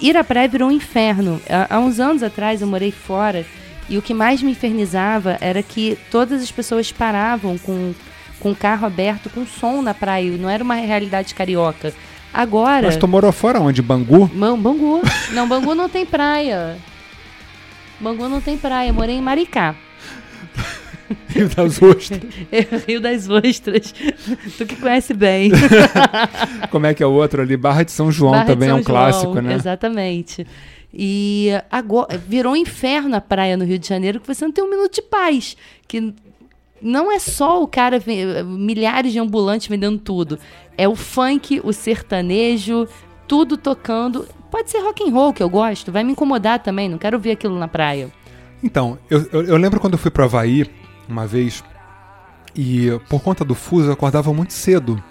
Ir 0.00 0.16
à 0.16 0.24
praia 0.24 0.48
virou 0.48 0.68
um 0.68 0.72
inferno. 0.72 1.40
Há, 1.68 1.78
uns 1.78 2.00
anos 2.00 2.22
atrás 2.22 2.60
eu 2.62 2.66
morei 2.66 2.90
fora 2.90 3.44
e 3.88 3.98
o 3.98 4.02
que 4.02 4.14
mais 4.14 4.42
me 4.42 4.52
infernizava 4.52 5.36
era 5.40 5.62
que 5.62 5.98
todas 6.10 6.42
as 6.42 6.50
pessoas 6.50 6.90
paravam 6.90 7.58
com, 7.58 7.92
com 8.38 8.50
o 8.52 8.56
carro 8.56 8.86
aberto, 8.86 9.28
com 9.28 9.44
som 9.46 9.82
na 9.82 9.92
praia. 9.92 10.30
Não 10.38 10.48
era 10.48 10.64
uma 10.64 10.76
realidade 10.76 11.34
carioca. 11.34 11.92
Agora. 12.32 12.86
Mas 12.86 12.96
tu 12.96 13.06
morou 13.08 13.32
fora 13.32 13.60
onde? 13.60 13.82
Bangu? 13.82 14.26
Ban- 14.32 14.56
Bangu. 14.58 15.02
Não, 15.32 15.46
Bangu 15.48 15.74
não 15.74 15.88
tem 15.88 16.06
praia. 16.06 16.78
Bangu 18.00 18.28
não 18.28 18.40
tem 18.40 18.56
praia. 18.56 18.92
Morei 18.92 19.16
em 19.16 19.20
Maricá. 19.22 19.74
Rio 21.40 21.48
das 21.48 21.82
Ostras. 21.82 22.20
Rio 22.86 23.00
das 23.00 23.28
Ostras. 23.28 23.94
tu 24.58 24.66
que 24.66 24.76
conhece 24.76 25.14
bem. 25.14 25.50
Como 26.70 26.86
é 26.86 26.94
que 26.94 27.02
é 27.02 27.06
o 27.06 27.12
outro 27.12 27.40
ali? 27.42 27.56
Barra 27.56 27.82
de 27.82 27.92
São 27.92 28.12
João 28.12 28.32
Barra 28.32 28.46
também 28.46 28.68
é 28.68 28.72
São 28.72 28.80
um 28.80 28.84
clássico, 28.84 29.32
João, 29.32 29.42
né? 29.42 29.54
Exatamente. 29.54 30.46
E 30.92 31.50
agora 31.70 32.18
virou 32.18 32.52
um 32.52 32.56
inferno 32.56 33.14
a 33.16 33.20
praia 33.20 33.56
no 33.56 33.64
Rio 33.64 33.78
de 33.78 33.88
Janeiro 33.88 34.20
que 34.20 34.26
você 34.26 34.44
não 34.44 34.52
tem 34.52 34.62
um 34.64 34.70
minuto 34.70 34.94
de 34.94 35.02
paz. 35.02 35.56
Que 35.86 36.12
não 36.82 37.10
é 37.12 37.18
só 37.18 37.62
o 37.62 37.66
cara, 37.66 38.02
milhares 38.44 39.12
de 39.12 39.18
ambulantes 39.18 39.68
vendendo 39.68 39.98
tudo. 39.98 40.38
É 40.76 40.88
o 40.88 40.96
funk, 40.96 41.60
o 41.62 41.72
sertanejo, 41.72 42.88
tudo 43.28 43.56
tocando. 43.56 44.26
Pode 44.50 44.70
ser 44.70 44.80
rock 44.80 45.08
and 45.08 45.12
roll 45.12 45.32
que 45.32 45.42
eu 45.42 45.48
gosto, 45.48 45.92
vai 45.92 46.02
me 46.02 46.12
incomodar 46.12 46.58
também, 46.60 46.88
não 46.88 46.98
quero 46.98 47.18
ver 47.18 47.32
aquilo 47.32 47.56
na 47.56 47.68
praia. 47.68 48.10
Então, 48.62 48.98
eu, 49.08 49.26
eu, 49.32 49.42
eu 49.44 49.56
lembro 49.56 49.78
quando 49.78 49.94
eu 49.94 49.98
fui 49.98 50.10
pro 50.10 50.24
Havaí 50.24 50.66
uma 51.10 51.26
vez 51.26 51.62
e 52.54 52.88
por 53.08 53.22
conta 53.22 53.44
do 53.44 53.54
fuso 53.54 53.88
eu 53.88 53.92
acordava 53.92 54.32
muito 54.32 54.52
cedo. 54.52 55.02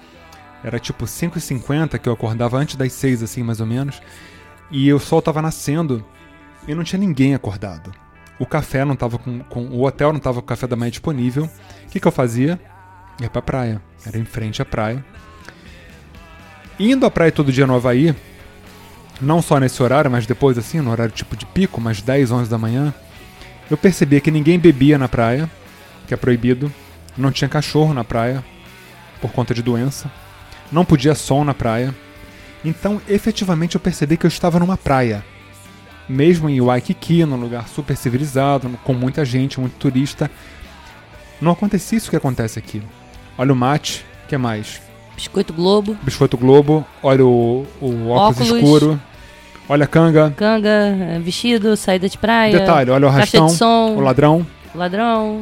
Era 0.64 0.80
tipo 0.80 1.06
5h50 1.06 1.98
que 1.98 2.10
eu 2.10 2.14
acordava 2.14 2.58
antes 2.58 2.76
das 2.76 2.92
6, 2.94 3.24
assim, 3.24 3.44
mais 3.44 3.62
ou 3.62 3.66
menos. 3.66 4.02
E 4.70 4.92
o 4.92 5.00
sol 5.00 5.22
tava 5.22 5.42
nascendo 5.42 6.06
e 6.68 6.76
não 6.76 6.84
tinha 6.84 7.00
ninguém 7.00 7.34
acordado. 7.34 7.92
O 8.38 8.46
café 8.46 8.84
não 8.86 8.96
tava 8.96 9.18
com, 9.18 9.40
com 9.40 9.68
o 9.68 9.86
hotel 9.86 10.14
não 10.14 10.20
tava 10.20 10.42
com 10.42 10.48
café 10.48 10.68
da 10.68 10.76
manhã 10.76 10.92
disponível. 10.92 11.46
O 11.46 11.90
que, 11.90 12.00
que 12.00 12.08
eu 12.08 12.12
fazia? 12.12 12.60
Ia 13.20 13.30
pra 13.30 13.42
praia. 13.42 13.82
Era 14.06 14.18
em 14.18 14.26
frente 14.26 14.62
à 14.62 14.66
praia. 14.66 15.04
Indo 16.80 17.06
à 17.06 17.12
praia 17.12 17.32
todo 17.32 17.52
dia 17.52 17.68
no 17.68 17.76
Havaí, 17.76 18.16
não 19.20 19.42
só 19.42 19.60
nesse 19.60 19.82
horário, 19.84 20.10
mas 20.10 20.26
depois 20.26 20.58
assim, 20.58 20.80
no 20.80 20.92
horário 20.92 21.14
tipo 21.14 21.36
de 21.36 21.46
pico, 21.46 21.80
umas 21.80 22.02
10, 22.02 22.32
11 22.32 22.50
da 22.50 22.58
manhã, 22.58 22.94
eu 23.70 23.78
percebia 23.78 24.22
que 24.22 24.32
ninguém 24.32 24.58
bebia 24.58 24.98
na 24.98 25.10
praia, 25.10 25.50
que 26.10 26.14
é 26.16 26.18
proibido. 26.18 26.72
Não 27.16 27.32
tinha 27.32 27.48
cachorro 27.48 27.94
na 27.94 28.04
praia, 28.04 28.44
por 29.22 29.32
conta 29.32 29.54
de 29.54 29.62
doença. 29.62 30.12
Não 30.72 30.84
podia 30.84 31.14
som 31.14 31.44
na 31.44 31.54
praia. 31.54 31.94
Então, 32.66 33.00
efetivamente, 33.08 33.76
eu 33.76 33.82
percebi 33.82 34.18
que 34.18 34.26
eu 34.26 34.28
estava 34.28 34.60
numa 34.60 34.76
praia. 34.76 35.24
Mesmo 36.08 36.50
em 36.50 36.60
Waikiki, 36.60 37.24
num 37.26 37.36
lugar 37.36 37.68
super 37.68 37.96
civilizado, 37.96 38.70
com 38.84 38.94
muita 38.94 39.24
gente, 39.24 39.60
muito 39.60 39.76
turista. 39.76 40.32
Não 41.40 41.52
acontecia 41.52 41.98
isso 41.98 42.10
que 42.10 42.16
acontece 42.16 42.58
aqui. 42.58 42.82
Olha 43.38 43.54
o 43.54 43.56
mate, 43.56 44.04
o 44.26 44.28
que 44.28 44.38
mais? 44.38 44.82
Biscoito 45.16 45.54
Globo, 45.54 45.96
Biscoito 46.02 46.38
Globo, 46.38 46.86
olha 47.04 47.26
o, 47.26 47.68
o 47.80 48.10
óculos, 48.10 48.50
Óculos. 48.50 48.64
escuro, 48.64 49.02
olha 49.68 49.84
a 49.84 49.88
canga. 49.88 50.34
canga, 50.36 50.70
eh, 50.70 51.20
vestido, 51.22 51.76
saída 51.76 52.08
de 52.10 52.18
praia. 52.18 52.58
Detalhe, 52.58 52.90
olha 52.90 53.08
o 53.08 53.12
caixa 53.12 53.20
rastão, 53.20 53.48
de 53.48 53.54
som, 53.54 53.96
o 53.98 54.00
ladrão. 54.00 54.48
Ladrão, 54.76 55.40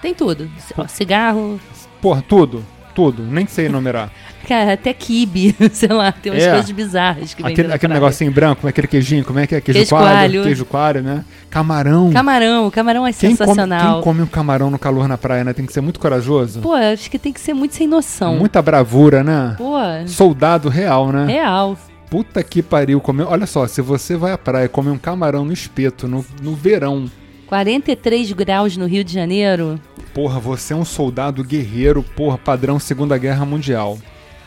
tem 0.00 0.14
tudo. 0.14 0.50
Cigarro, 0.88 1.60
Porra, 2.00 2.22
tudo, 2.26 2.64
tudo. 2.94 3.22
Nem 3.22 3.46
sei 3.46 3.66
enumerar. 3.66 4.10
cara, 4.48 4.72
até 4.72 4.92
kibe, 4.92 5.54
sei 5.72 5.88
lá, 5.88 6.10
tem 6.10 6.32
umas 6.32 6.42
É. 6.42 6.50
coisas 6.52 6.70
bizarras 6.70 7.32
que 7.32 7.46
Aquele, 7.46 7.72
aquele 7.72 7.94
negocinho 7.94 8.32
branco, 8.32 8.56
como 8.56 8.68
é 8.68 8.70
aquele 8.70 8.88
queijinho, 8.88 9.24
como 9.24 9.38
é 9.38 9.46
que 9.46 9.54
é? 9.54 9.60
Queijo, 9.60 9.78
Queijo 9.78 9.90
coalho, 9.90 10.08
coalho. 10.08 10.42
Queijo 10.42 10.64
coalho, 10.64 11.02
né? 11.02 11.24
Camarão. 11.48 12.12
Camarão, 12.12 12.70
camarão 12.70 13.06
é 13.06 13.12
quem, 13.12 13.36
come, 13.36 13.36
sensacional. 13.36 13.94
quem 13.94 14.02
come 14.02 14.22
um 14.22 14.26
camarão 14.26 14.70
no 14.70 14.78
calor 14.78 15.06
na 15.06 15.16
praia, 15.16 15.44
né? 15.44 15.52
Tem 15.52 15.64
que 15.64 15.72
ser 15.72 15.80
muito 15.80 16.00
corajoso. 16.00 16.60
Pô, 16.60 16.74
acho 16.74 17.08
que 17.10 17.18
tem 17.18 17.32
que 17.32 17.40
ser 17.40 17.54
muito 17.54 17.74
sem 17.74 17.86
noção. 17.86 18.36
Muita 18.36 18.60
bravura, 18.60 19.22
né? 19.22 19.54
Pô, 19.56 19.74
Soldado 20.06 20.68
real, 20.68 21.12
né? 21.12 21.26
real. 21.26 21.78
Puta 22.10 22.42
que 22.42 22.62
pariu. 22.62 23.00
Comer... 23.00 23.24
Olha 23.24 23.46
só, 23.46 23.66
se 23.66 23.80
você 23.80 24.16
vai 24.16 24.32
à 24.32 24.38
praia 24.38 24.66
e 24.66 24.68
come 24.68 24.90
um 24.90 24.98
camarão 24.98 25.44
no 25.46 25.52
espeto, 25.52 26.06
no, 26.06 26.24
no 26.42 26.54
verão, 26.54 27.10
43 27.56 28.32
graus 28.32 28.78
no 28.78 28.86
Rio 28.86 29.04
de 29.04 29.12
Janeiro. 29.12 29.78
Porra, 30.14 30.40
você 30.40 30.72
é 30.72 30.76
um 30.76 30.86
soldado 30.86 31.44
guerreiro, 31.44 32.02
porra, 32.02 32.38
padrão 32.38 32.78
Segunda 32.78 33.18
Guerra 33.18 33.44
Mundial. 33.44 33.98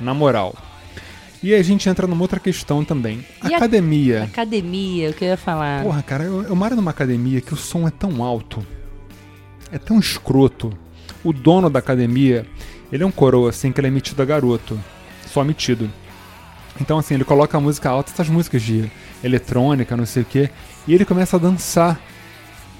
Na 0.01 0.11
moral. 0.11 0.55
E 1.43 1.53
aí 1.53 1.59
a 1.59 1.63
gente 1.63 1.87
entra 1.87 2.07
numa 2.07 2.23
outra 2.23 2.39
questão 2.39 2.83
também. 2.83 3.23
E 3.47 3.53
a- 3.53 3.57
academia. 3.57 4.23
Academia, 4.23 5.11
o 5.11 5.13
que 5.13 5.23
eu 5.23 5.27
ia 5.27 5.37
falar. 5.37 5.83
Porra, 5.83 6.01
cara, 6.01 6.23
eu, 6.23 6.41
eu 6.45 6.55
moro 6.55 6.75
numa 6.75 6.89
academia 6.89 7.41
que 7.41 7.53
o 7.53 7.55
som 7.55 7.87
é 7.87 7.91
tão 7.91 8.23
alto, 8.23 8.65
é 9.71 9.77
tão 9.77 9.99
escroto. 9.99 10.73
O 11.23 11.31
dono 11.31 11.69
da 11.69 11.77
academia, 11.77 12.43
ele 12.91 13.03
é 13.03 13.05
um 13.05 13.11
coroa, 13.11 13.51
assim, 13.51 13.71
que 13.71 13.79
ele 13.79 13.87
é 13.87 13.91
metido 13.91 14.19
a 14.23 14.25
garoto. 14.25 14.79
Só 15.27 15.43
metido. 15.43 15.91
Então, 16.81 16.97
assim, 16.97 17.13
ele 17.13 17.23
coloca 17.23 17.55
a 17.55 17.61
música 17.61 17.87
alta, 17.87 18.11
essas 18.11 18.29
músicas 18.29 18.63
de 18.63 18.89
eletrônica, 19.23 19.95
não 19.95 20.07
sei 20.07 20.23
o 20.23 20.25
quê, 20.25 20.49
e 20.87 20.95
ele 20.95 21.05
começa 21.05 21.35
a 21.37 21.39
dançar. 21.39 22.01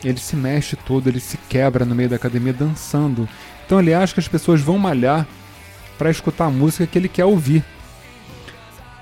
Ele 0.07 0.19
se 0.19 0.35
mexe 0.35 0.75
todo, 0.75 1.07
ele 1.07 1.19
se 1.19 1.37
quebra 1.49 1.83
no 1.83 1.95
meio 1.95 2.09
da 2.09 2.15
academia 2.15 2.53
dançando. 2.53 3.27
Então 3.65 3.79
ele 3.79 3.93
acha 3.93 4.13
que 4.13 4.19
as 4.19 4.27
pessoas 4.27 4.61
vão 4.61 4.77
malhar 4.77 5.27
pra 5.97 6.11
escutar 6.11 6.45
a 6.45 6.49
música 6.49 6.85
que 6.85 6.97
ele 6.97 7.09
quer 7.09 7.25
ouvir. 7.25 7.63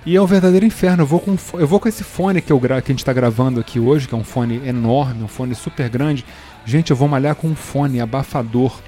E 0.05 0.15
é 0.15 0.21
um 0.21 0.25
verdadeiro 0.25 0.65
inferno. 0.65 1.03
Eu 1.03 1.07
vou 1.07 1.19
com, 1.19 1.37
eu 1.53 1.67
vou 1.67 1.79
com 1.79 1.89
esse 1.89 2.03
fone 2.03 2.41
que, 2.41 2.51
eu 2.51 2.59
gra 2.59 2.81
que 2.81 2.91
a 2.91 2.93
gente 2.93 3.05
tá 3.05 3.13
gravando 3.13 3.59
aqui 3.59 3.79
hoje, 3.79 4.07
que 4.07 4.13
é 4.13 4.17
um 4.17 4.23
fone 4.23 4.61
enorme, 4.65 5.23
um 5.23 5.27
fone 5.27 5.53
super 5.55 5.89
grande. 5.89 6.25
Gente, 6.65 6.91
eu 6.91 6.97
vou 6.97 7.07
malhar 7.07 7.35
com 7.35 7.47
um 7.47 7.55
fone 7.55 7.99
abafador, 7.99 8.79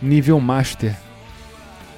nível 0.00 0.38
master. 0.40 0.94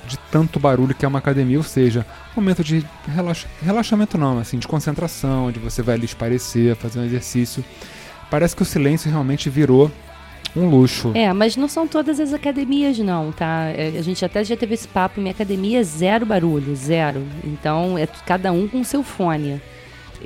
De 0.07 0.17
tanto 0.31 0.59
barulho 0.59 0.95
que 0.95 1.05
é 1.05 1.09
uma 1.09 1.19
academia, 1.19 1.59
ou 1.59 1.65
seja, 1.65 2.07
momento 2.35 2.65
de 2.65 2.85
relaxa, 3.07 3.47
relaxamento 3.63 4.17
não, 4.17 4.39
assim, 4.39 4.59
de 4.59 4.67
concentração, 4.67 5.53
de 5.53 5.59
você 5.59 5.83
vai 5.83 5.97
ali 5.97 6.07
esparecer, 6.07 6.75
fazer 6.77 7.01
um 7.01 7.05
exercício. 7.05 7.65
Parece 8.31 8.55
que 8.55 8.63
o 8.63 8.65
silêncio 8.65 9.11
realmente 9.11 9.49
virou 9.49 9.91
um 10.57 10.69
luxo. 10.69 11.13
É, 11.15 11.33
mas 11.33 11.57
não 11.57 11.69
são 11.69 11.87
todas 11.87 12.19
as 12.21 12.33
academias, 12.33 12.99
não, 12.99 13.33
tá? 13.33 13.67
É, 13.75 13.95
A 13.99 14.03
gente 14.03 14.25
até 14.25 14.43
já 14.45 14.57
teve 14.57 14.75
esse 14.75 14.89
papo. 14.89 15.21
Minha 15.21 15.33
academia 15.33 15.81
é 15.81 15.83
zero 15.83 16.27
barulho, 16.27 16.75
zero. 16.75 17.23
Então 17.45 17.97
é 17.99 18.07
cada 18.27 18.53
um 18.53 18.67
com 18.69 18.83
seu 18.85 19.03
fone. 19.03 19.61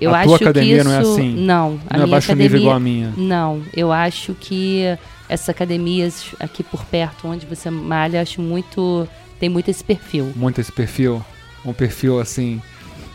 Eu 0.01 0.15
A 0.15 0.21
acho 0.21 0.29
tua 0.29 0.39
que 0.39 0.45
academia 0.45 0.77
isso 0.77 0.85
não 0.89 0.93
é 0.95 0.99
assim? 0.99 1.35
Não, 1.35 1.67
a 1.67 1.69
não 1.69 1.77
é 1.91 1.97
minha 1.97 2.07
baixo 2.07 2.27
academia 2.31 2.45
nível 2.49 2.61
igual 2.61 2.77
a 2.77 2.81
minha. 2.81 3.13
não. 3.17 3.63
Eu 3.77 3.93
acho 3.93 4.35
que 4.35 4.83
essas 5.29 5.49
academias 5.51 6.27
aqui 6.41 6.63
por 6.63 6.85
perto, 6.87 7.29
onde 7.29 7.45
você 7.47 7.69
malha, 7.71 8.23
acho 8.23 8.41
muito 8.41 9.07
tem 9.39 9.49
muito 9.49 9.71
esse 9.71 9.83
perfil. 9.85 10.33
Muito 10.35 10.61
esse 10.61 10.73
perfil. 10.73 11.23
Um 11.65 11.73
perfil 11.73 12.19
assim, 12.21 12.61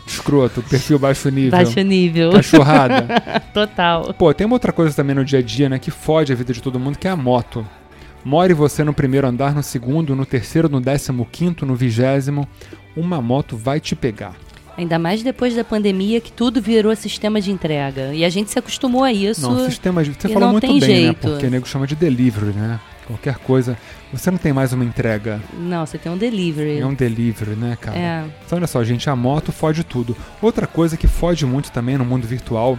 escroto, 0.08 0.62
perfil 0.62 0.98
baixo 0.98 1.28
nível. 1.28 1.50
Baixo 1.50 1.80
nível, 1.80 2.32
Cachorrada. 2.32 3.06
total. 3.54 4.14
Pô, 4.14 4.32
tem 4.32 4.46
uma 4.46 4.56
outra 4.56 4.72
coisa 4.72 4.94
também 4.94 5.14
no 5.14 5.24
dia 5.24 5.38
a 5.38 5.42
dia, 5.42 5.68
né, 5.68 5.78
que 5.78 5.90
fode 5.90 6.32
a 6.32 6.36
vida 6.36 6.52
de 6.52 6.62
todo 6.62 6.78
mundo, 6.78 6.98
que 6.98 7.06
é 7.06 7.10
a 7.10 7.16
moto. 7.16 7.66
More 8.24 8.52
você 8.52 8.82
no 8.84 8.92
primeiro 8.92 9.26
andar, 9.26 9.54
no 9.54 9.62
segundo, 9.62 10.14
no 10.14 10.26
terceiro, 10.26 10.68
no 10.68 10.80
décimo 10.80 11.26
quinto, 11.30 11.64
no 11.64 11.74
vigésimo, 11.74 12.46
uma 12.96 13.22
moto 13.22 13.56
vai 13.56 13.80
te 13.80 13.94
pegar. 13.94 14.34
Ainda 14.76 14.98
mais 14.98 15.22
depois 15.22 15.56
da 15.56 15.64
pandemia 15.64 16.20
que 16.20 16.30
tudo 16.30 16.60
virou 16.60 16.94
sistema 16.94 17.40
de 17.40 17.50
entrega 17.50 18.14
e 18.14 18.24
a 18.24 18.28
gente 18.28 18.50
se 18.50 18.58
acostumou 18.58 19.02
a 19.02 19.12
isso. 19.12 19.42
Não, 19.42 19.64
sistema 19.64 20.04
de... 20.04 20.12
Você 20.12 20.28
falou 20.28 20.52
muito 20.52 20.66
bem, 20.66 20.80
né? 20.80 20.86
jeito. 20.86 21.28
Porque 21.30 21.46
o 21.46 21.50
nego 21.50 21.66
chama 21.66 21.86
de 21.86 21.96
delivery, 21.96 22.52
né? 22.52 22.78
Qualquer 23.08 23.36
coisa. 23.38 23.76
Você 24.12 24.30
não 24.30 24.36
tem 24.36 24.52
mais 24.52 24.74
uma 24.74 24.84
entrega. 24.84 25.40
Não, 25.54 25.84
você 25.86 25.96
tem 25.96 26.12
um 26.12 26.18
delivery. 26.18 26.78
É 26.78 26.86
um 26.86 26.92
delivery, 26.92 27.56
né, 27.56 27.76
cara? 27.80 27.98
É. 27.98 28.24
Então, 28.44 28.58
olha 28.58 28.66
só, 28.66 28.84
gente, 28.84 29.08
a 29.08 29.16
moto 29.16 29.50
fode 29.50 29.82
tudo. 29.82 30.14
Outra 30.42 30.66
coisa 30.66 30.94
que 30.94 31.06
fode 31.06 31.46
muito 31.46 31.72
também 31.72 31.96
no 31.96 32.04
mundo 32.04 32.26
virtual. 32.26 32.78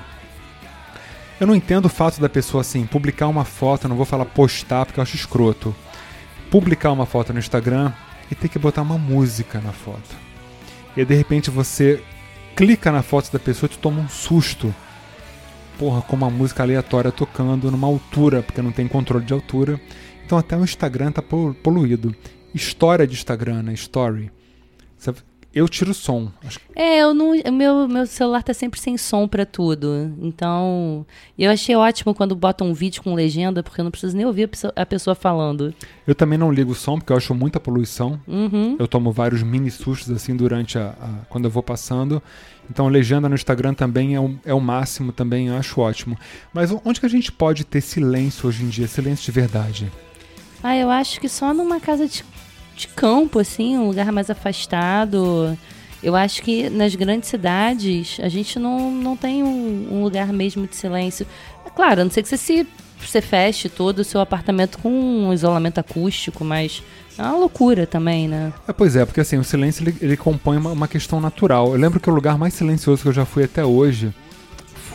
Eu 1.39 1.48
não 1.48 1.55
entendo 1.55 1.86
o 1.86 1.89
fato 1.89 2.21
da 2.21 2.29
pessoa, 2.29 2.62
assim, 2.62 2.86
publicar 2.86 3.27
uma 3.27 3.43
foto, 3.43 3.88
não 3.88 3.95
vou 3.95 4.05
falar 4.05 4.25
postar 4.25 4.86
porque 4.86 5.00
eu 5.00 5.01
acho 5.01 5.15
escroto. 5.15 5.75
Publicar 6.51 6.91
uma 6.91 7.07
foto 7.07 7.33
no 7.33 7.39
Instagram 7.39 7.91
e 8.29 8.36
ter 8.36 8.50
que 8.50 8.59
botar 8.59 8.83
uma 8.83 9.00
música 9.00 9.59
na 9.59 9.71
foto. 9.71 10.15
E 10.95 11.00
aí, 11.00 11.05
de 11.05 11.15
repente 11.15 11.50
você 11.50 12.03
clica 12.55 12.91
na 12.91 13.01
foto 13.01 13.31
da 13.31 13.39
pessoa 13.39 13.67
e 13.67 13.71
tu 13.71 13.79
toma 13.79 14.00
um 14.00 14.09
susto. 14.09 14.74
Porra, 15.79 16.01
com 16.03 16.15
uma 16.15 16.29
música 16.29 16.62
aleatória 16.62 17.12
tocando 17.12 17.71
numa 17.71 17.88
altura, 17.88 18.43
porque 18.43 18.62
não 18.62 18.71
tem 18.71 18.88
controle 18.88 19.25
de 19.25 19.33
altura. 19.33 19.79
Então 20.29 20.38
até 20.38 20.55
o 20.55 20.63
Instagram 20.63 21.12
tá 21.12 21.24
polu- 21.24 21.55
poluído. 21.55 22.15
História 22.53 23.07
de 23.07 23.15
Instagram, 23.15 23.63
né? 23.63 23.74
Story. 23.74 24.31
Eu 25.51 25.67
tiro 25.67 25.89
o 25.89 25.93
som. 25.95 26.31
É, 26.75 27.00
eu 27.00 27.15
não, 27.15 27.31
o 27.31 27.51
meu, 27.51 27.88
meu 27.88 28.05
celular 28.05 28.43
tá 28.43 28.53
sempre 28.53 28.79
sem 28.79 28.95
som 28.95 29.27
pra 29.27 29.43
tudo. 29.43 30.13
Então, 30.21 31.03
eu 31.36 31.50
achei 31.50 31.75
ótimo 31.75 32.13
quando 32.13 32.36
botam 32.36 32.67
um 32.67 32.74
vídeo 32.75 33.01
com 33.01 33.15
legenda, 33.15 33.63
porque 33.63 33.81
eu 33.81 33.83
não 33.83 33.89
preciso 33.89 34.15
nem 34.15 34.24
ouvir 34.27 34.43
a 34.43 34.48
pessoa, 34.48 34.71
a 34.75 34.86
pessoa 34.86 35.15
falando. 35.15 35.74
Eu 36.05 36.13
também 36.13 36.38
não 36.38 36.51
ligo 36.51 36.74
o 36.74 36.75
som, 36.75 37.00
porque 37.00 37.12
eu 37.12 37.17
acho 37.17 37.33
muita 37.33 37.59
poluição. 37.59 38.21
Uhum. 38.27 38.75
Eu 38.77 38.88
tomo 38.88 39.12
vários 39.12 39.41
mini 39.41 39.71
sustos 39.71 40.12
assim 40.12 40.36
durante 40.36 40.77
a, 40.77 40.89
a- 40.89 41.25
quando 41.27 41.45
eu 41.45 41.51
vou 41.51 41.63
passando. 41.63 42.21
Então 42.69 42.88
legenda 42.88 43.27
no 43.27 43.33
Instagram 43.33 43.74
também 43.74 44.13
é 44.13 44.19
o, 44.19 44.36
é 44.45 44.53
o 44.53 44.59
máximo, 44.62 45.12
também 45.12 45.48
eu 45.48 45.55
acho 45.57 45.81
ótimo. 45.81 46.15
Mas 46.53 46.69
onde 46.86 47.00
que 47.00 47.07
a 47.07 47.09
gente 47.09 47.31
pode 47.31 47.63
ter 47.63 47.81
silêncio 47.81 48.48
hoje 48.48 48.63
em 48.63 48.69
dia? 48.69 48.88
Silêncio 48.88 49.25
de 49.25 49.31
verdade. 49.31 49.91
Ah, 50.63 50.75
eu 50.75 50.89
acho 50.89 51.20
que 51.20 51.30
só 51.30 51.54
numa 51.54 51.80
casa 51.80 52.08
de, 52.08 52.24
de 52.75 52.88
campo, 52.89 53.39
assim, 53.39 53.78
um 53.78 53.88
lugar 53.88 54.12
mais 54.12 54.30
afastado. 54.30 55.58
Eu 56.01 56.16
acho 56.16 56.42
que 56.42 56.70
nas 56.70 56.96
grandes 56.96 57.30
cidades 57.30 58.18
a 58.22 58.30
gente 58.30 58.58
não, 58.58 58.92
não 58.92 59.18
tem 59.18 59.44
um, 59.44 59.88
um 59.92 60.04
lugar 60.04 60.32
mesmo 60.32 60.68
de 60.68 60.75
silêncio. 60.75 61.25
É 61.66 61.70
claro, 61.70 62.01
a 62.01 62.04
não 62.04 62.12
ser 62.12 62.22
que 62.24 62.30
você 62.30 62.38
se 62.38 62.68
você 63.00 63.22
feche 63.22 63.70
todo 63.70 64.00
o 64.00 64.04
seu 64.04 64.20
apartamento 64.20 64.78
com 64.80 64.89
um 64.89 65.34
isolamento 65.34 65.80
acústico, 65.80 66.44
mas 66.44 66.84
é 67.18 67.22
uma 67.22 67.38
loucura 67.38 67.88
também, 67.88 68.28
né? 68.28 68.54
É, 68.68 68.74
pois 68.74 68.96
é, 68.96 69.06
porque 69.06 69.22
assim, 69.22 69.38
o 69.38 69.44
silêncio 69.44 69.84
ele, 69.84 69.96
ele 70.01 70.18
compõe 70.18 70.58
uma, 70.58 70.72
uma 70.72 70.88
questão 70.88 71.22
natural. 71.22 71.74
Eu 71.74 71.80
lembro 71.80 72.00
que 72.00 72.10
o 72.10 72.13
lugar 72.13 72.38
mais 72.38 72.54
silencioso 72.54 73.01
que 73.01 73.10
eu 73.10 73.13
já 73.13 73.25
fui 73.25 73.44
até 73.44 73.63
hoje 73.63 74.13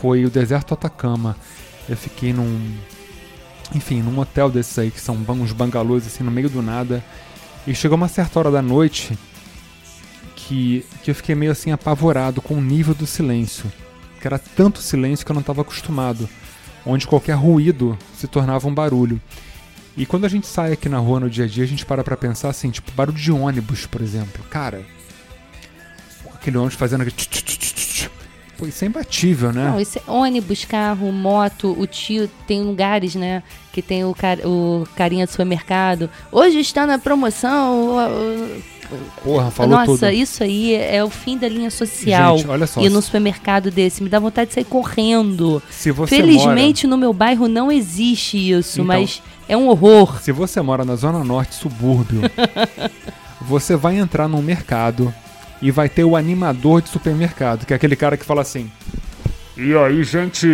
foi 0.01 0.25
o 0.25 0.29
deserto 0.29 0.73
Atacama. 0.73 1.35
Eu 1.87 1.97
fiquei 1.97 2.33
num. 2.33 2.77
Enfim, 3.73 4.01
num 4.01 4.19
hotel 4.19 4.49
desses 4.49 4.77
aí, 4.77 4.91
que 4.91 5.01
são 5.01 5.15
uns 5.15 5.51
bangalôs 5.51 6.05
assim 6.05 6.23
no 6.23 6.31
meio 6.31 6.49
do 6.49 6.61
nada. 6.61 7.03
E 7.65 7.73
chegou 7.73 7.97
uma 7.97 8.07
certa 8.07 8.39
hora 8.39 8.51
da 8.51 8.61
noite 8.61 9.17
que, 10.35 10.85
que 11.03 11.09
eu 11.09 11.15
fiquei 11.15 11.33
meio 11.33 11.51
assim 11.51 11.71
apavorado 11.71 12.41
com 12.41 12.55
o 12.55 12.61
nível 12.61 12.93
do 12.93 13.07
silêncio. 13.07 13.71
Que 14.21 14.27
era 14.27 14.37
tanto 14.37 14.81
silêncio 14.81 15.25
que 15.25 15.31
eu 15.31 15.33
não 15.33 15.41
estava 15.41 15.61
acostumado. 15.61 16.29
Onde 16.85 17.07
qualquer 17.07 17.33
ruído 17.33 17.97
se 18.15 18.27
tornava 18.27 18.67
um 18.67 18.73
barulho. 18.73 19.19
E 19.97 20.05
quando 20.05 20.25
a 20.25 20.29
gente 20.29 20.45
sai 20.45 20.73
aqui 20.73 20.89
na 20.89 20.99
rua 20.99 21.21
no 21.21 21.29
dia 21.29 21.45
a 21.45 21.47
dia, 21.47 21.63
a 21.63 21.67
gente 21.67 21.85
para 21.85 22.03
pra 22.03 22.17
pensar 22.17 22.49
assim, 22.49 22.69
tipo, 22.69 22.91
barulho 22.91 23.17
de 23.17 23.31
ônibus, 23.31 23.85
por 23.85 24.01
exemplo. 24.01 24.43
Cara, 24.49 24.85
aquele 26.33 26.57
ônibus 26.57 26.75
fazendo 26.75 27.01
aquele... 27.01 27.15
Pô, 28.57 28.65
isso 28.65 28.83
é 28.85 28.87
imbatível, 28.87 29.51
né? 29.51 29.69
Não, 29.69 29.79
esse 29.79 30.01
ônibus, 30.07 30.63
carro, 30.65 31.11
moto, 31.11 31.75
o 31.77 31.85
tio, 31.85 32.29
tem 32.47 32.61
lugares, 32.63 33.13
né, 33.15 33.43
que 33.73 33.81
tem 33.81 34.05
o, 34.05 34.13
car 34.15 34.37
o 34.45 34.87
carinha 34.95 35.25
do 35.25 35.29
supermercado. 35.29 36.09
Hoje 36.31 36.59
está 36.59 36.85
na 36.87 36.97
promoção. 36.97 37.97
o- 37.97 38.57
o- 38.57 38.75
Porra, 39.23 39.49
falou 39.49 39.79
Nossa, 39.79 39.91
tudo. 40.07 40.09
isso 40.11 40.43
aí 40.43 40.75
é 40.75 41.03
o 41.03 41.09
fim 41.09 41.37
da 41.39 41.49
linha 41.49 41.71
social. 41.71 42.37
Gente, 42.37 42.47
olha 42.47 42.67
só. 42.67 42.79
Ir 42.81 42.89
no 42.89 43.01
supermercado 43.01 43.71
desse, 43.71 44.01
me 44.03 44.07
dá 44.09 44.19
vontade 44.19 44.49
de 44.49 44.53
sair 44.53 44.63
correndo. 44.63 45.61
Se 45.71 45.89
você 45.91 46.15
Felizmente 46.17 46.85
no 46.85 46.95
meu 46.95 47.11
bairro 47.11 47.47
não 47.47 47.71
existe 47.71 48.37
isso, 48.37 48.81
Então- 48.81 48.85
mas 48.85 49.23
é 49.49 49.57
um 49.57 49.67
horror. 49.69 50.05
mora, 50.11 50.19
se 50.21 50.31
você 50.31 50.61
mora 50.61 50.85
na 50.85 50.95
zona 50.95 51.23
norte, 51.23 51.55
subúrbio, 51.55 52.21
você 53.41 53.75
vai 53.75 53.97
entrar 53.97 54.27
num 54.27 54.41
mercado 54.41 55.13
e 55.61 55.71
vai 55.71 55.89
ter 55.89 56.03
o 56.03 56.15
animador 56.15 56.81
de 56.81 56.89
supermercado, 56.89 57.65
que 57.65 57.73
é 57.73 57.75
aquele 57.75 57.95
cara 57.95 58.17
que 58.17 58.25
fala 58.25 58.41
assim: 58.41 58.69
"E 59.57 59.75
aí, 59.75 60.03
gente, 60.03 60.47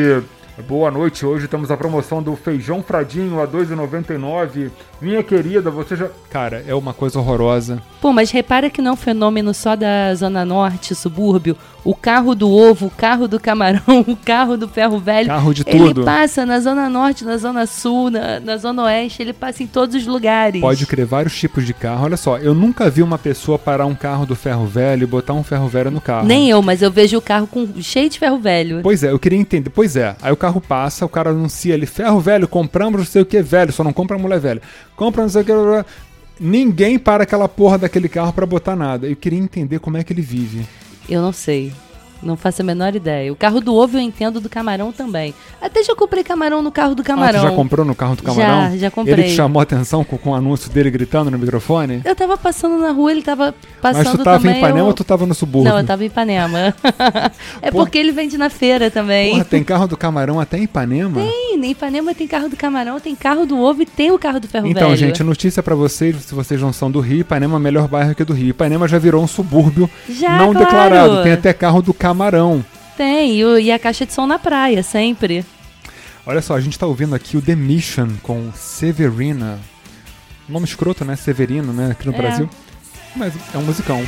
boa 0.62 0.92
noite. 0.92 1.26
Hoje 1.26 1.48
temos 1.48 1.72
a 1.72 1.78
promoção 1.78 2.22
do 2.22 2.36
feijão 2.36 2.84
fradinho 2.84 3.42
a 3.42 3.48
2,99. 3.48 4.70
Minha 5.02 5.24
querida, 5.24 5.72
você 5.72 5.96
já 5.96 6.10
Cara, 6.30 6.64
é 6.68 6.76
uma 6.76 6.94
coisa 6.94 7.20
horrorosa. 7.20 7.82
Pô, 8.00 8.14
mas 8.14 8.32
repara 8.32 8.70
que 8.70 8.82
não 8.82 8.92
é 8.92 8.94
um 8.94 8.98
fenômeno 8.98 9.54
só 9.54 9.76
da 9.76 10.14
Zona 10.16 10.46
Norte, 10.46 10.94
subúrbio. 10.94 11.58
O 11.84 11.96
carro 11.96 12.36
do 12.36 12.50
ovo, 12.52 12.86
o 12.86 12.90
carro 12.92 13.28
do 13.28 13.40
camarão, 13.40 13.82
o 14.08 14.16
carro 14.16 14.56
do 14.56 14.68
ferro 14.68 15.00
velho. 15.00 15.28
Carro 15.28 15.54
de 15.54 15.64
Ele 15.66 15.80
tudo. 15.88 16.04
passa 16.06 16.46
na 16.46 16.60
Zona 16.60 16.88
Norte, 16.90 17.26
na 17.26 17.38
Zona 17.38 17.66
Sul, 17.66 18.12
na, 18.12 18.40
na 18.40 18.58
Zona 18.58 18.84
Oeste, 18.84 19.24
ele 19.24 19.34
passa 19.34 19.64
em 19.64 19.68
todos 19.68 19.96
os 19.96 20.06
lugares. 20.06 20.62
Pode 20.62 20.86
crer 20.86 21.08
vários 21.08 21.36
tipos 21.36 21.66
de 21.66 21.74
carro. 21.74 22.04
Olha 22.06 22.18
só, 22.18 22.38
eu 22.38 22.54
nunca 22.54 22.88
vi 22.90 23.02
uma 23.02 23.18
pessoa 23.18 23.58
parar 23.58 23.88
um 23.88 23.96
carro 23.96 24.28
do 24.28 24.36
ferro 24.36 24.66
velho 24.68 25.04
e 25.04 25.08
botar 25.08 25.34
um 25.34 25.44
ferro 25.44 25.68
velho 25.68 25.90
no 25.90 26.00
carro. 26.00 26.28
Nem 26.28 26.50
eu, 26.50 26.62
mas 26.62 26.84
eu 26.84 26.92
vejo 26.92 27.18
o 27.18 27.22
carro 27.22 27.48
com 27.48 27.68
cheio 27.82 28.10
de 28.10 28.20
ferro 28.20 28.38
velho. 28.38 28.82
Pois 28.84 29.04
é, 29.04 29.10
eu 29.12 29.18
queria 29.18 29.40
entender. 29.40 29.72
Pois 29.72 29.96
é, 29.96 30.16
aí 30.22 30.32
o 30.32 30.38
carro 30.38 30.62
passa, 30.62 31.04
o 31.04 31.10
cara 31.10 31.32
anuncia 31.32 31.74
ali, 31.74 31.88
ferro 31.88 32.20
velho, 32.20 32.48
compramos 32.48 33.00
não 33.00 33.06
sei 33.08 33.24
o 33.24 33.26
que 33.26 33.42
velho, 33.42 33.74
só 33.74 33.84
não 33.84 33.92
compra 33.94 34.20
mulher 34.20 34.40
velha. 34.40 34.62
Compra 34.96 35.24
não 35.24 35.30
sei 35.30 35.42
o 35.42 35.46
que. 35.46 35.52
blá, 35.52 35.64
blá. 35.64 35.86
Ninguém 36.40 36.98
para 37.00 37.24
aquela 37.24 37.48
porra 37.50 37.78
daquele 37.78 38.08
carro 38.10 38.34
pra 38.34 38.46
botar 38.46 38.76
nada. 38.76 39.08
Eu 39.08 39.16
queria 39.16 39.40
entender 39.40 39.80
como 39.80 39.98
é 39.98 40.04
que 40.04 40.14
ele 40.14 40.22
vive. 40.22 40.66
Eu 41.10 41.22
não 41.22 41.32
sei. 41.32 41.74
Não 42.22 42.38
faço 42.38 42.62
a 42.62 42.66
menor 42.66 42.96
ideia. 42.96 43.32
O 43.32 43.36
carro 43.36 43.60
do 43.60 43.74
ovo 43.76 43.98
eu 43.98 44.02
entendo 44.02 44.40
do 44.40 44.48
camarão 44.48 44.92
também. 44.92 45.34
Até 45.62 45.84
já 45.84 45.96
comprei 45.96 46.24
camarão 46.24 46.62
no 46.62 46.72
carro 46.72 46.94
do 46.94 47.04
camarão. 47.04 47.40
Ah, 47.40 47.44
já 47.44 47.52
comprou 47.52 47.86
no 47.86 47.96
carro 47.96 48.16
do 48.16 48.24
camarão? 48.24 48.72
Já, 48.72 48.78
já 48.78 48.92
comprei. 48.92 49.14
Ele 49.14 49.24
te 49.24 49.36
chamou 49.36 49.60
a 49.60 49.64
atenção 49.64 50.04
com, 50.04 50.18
com 50.18 50.32
o 50.32 50.36
anúncio 50.36 50.70
dele 50.70 50.92
gritando 50.92 51.32
no 51.32 51.38
microfone? 51.38 52.02
Eu 52.06 52.16
tava 52.16 52.38
passando 52.38 52.78
na 52.78 52.92
rua, 52.92 53.12
ele 53.12 53.22
tava 53.22 53.56
passando 53.82 54.04
Mas 54.04 54.12
tu 54.12 54.24
tava 54.24 54.38
também. 54.38 54.56
em 54.56 54.58
Ipanema 54.60 54.80
eu... 54.80 54.86
ou 54.86 54.94
tu 54.94 55.04
tava 55.04 55.26
no 55.26 55.34
subúrbio? 55.34 55.72
Não, 55.72 55.80
eu 55.80 55.86
tava 55.86 56.04
em 56.04 56.08
Ipanema. 56.08 56.74
é 57.62 57.72
Porra. 57.72 57.86
porque 57.86 57.98
ele 57.98 58.12
vende 58.12 58.38
na 58.38 58.50
feira 58.50 58.92
também. 58.92 59.32
Porra, 59.32 59.46
tem 59.46 59.64
carro 59.64 59.88
do 59.88 59.98
camarão 59.98 60.40
até 60.40 60.58
em 60.58 60.64
Ipanema? 60.64 61.22
Tem, 61.22 61.56
em 61.56 61.72
Ipanema 61.72 62.14
tem 62.14 62.28
carro 62.28 62.50
do 62.50 62.56
camarão, 62.56 63.00
tem 63.00 63.16
carro 63.16 63.46
do 63.46 63.60
ovo 63.60 63.82
e 63.82 63.86
tem 63.86 64.12
o 64.12 64.20
carro 64.20 64.40
do 64.40 64.48
ferro 64.48 64.68
Então, 64.68 64.90
velho. 64.90 64.98
gente, 64.98 65.24
notícia 65.24 65.64
pra 65.64 65.76
vocês, 65.76 66.16
se 66.18 66.36
vocês 66.36 66.62
não 66.62 66.72
são 66.72 66.92
do 66.92 67.00
Rio, 67.00 67.22
Ipanema 67.22 67.56
é 67.56 67.58
o 67.58 67.62
melhor 67.62 67.88
bairro 67.88 68.14
que 68.14 68.24
do 68.24 68.34
Rio. 68.34 68.50
Ipanema 68.50 68.88
já 68.88 69.00
virou 69.00 69.24
um 69.24 69.28
subúrbio 69.28 69.90
Já, 70.08 70.38
não 70.38 70.52
claro. 70.52 70.66
declarado. 70.66 71.24
Tem 71.24 71.32
até 71.32 71.52
carro 71.54 71.82
do 71.82 71.94
camarão. 71.94 72.11
Tem, 72.98 73.36
e, 73.38 73.46
o- 73.46 73.58
e 73.60 73.72
a 73.72 73.80
caixa 73.80 74.06
de 74.06 74.14
som 74.14 74.26
na 74.28 74.38
praia, 74.40 74.84
sempre. 74.84 75.46
Olha 76.26 76.42
só, 76.42 76.56
a 76.56 76.62
gente 76.62 76.78
tá 76.78 76.86
ouvindo 76.86 77.16
aqui 77.16 77.36
o 77.38 77.42
The 77.42 77.56
Mission 77.56 78.10
com 78.22 78.52
Severina. 78.54 79.60
Nome 80.48 80.66
escroto, 80.66 81.04
né? 81.06 81.16
Severino, 81.16 81.72
né? 81.74 81.92
Aqui 81.92 82.06
no 82.08 82.14
É. 82.14 82.18
Brasil. 82.18 82.50
Mas 83.16 83.34
é 83.54 83.58
um 83.58 83.64
musicão. 83.64 84.06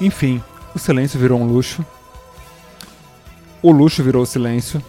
Enfim, 0.00 0.42
o 0.74 0.78
silêncio 0.78 1.18
virou 1.18 1.38
um 1.40 1.46
luxo. 1.46 1.84
O 3.62 3.70
luxo 3.70 4.02
virou 4.02 4.24
silêncio. 4.24 4.82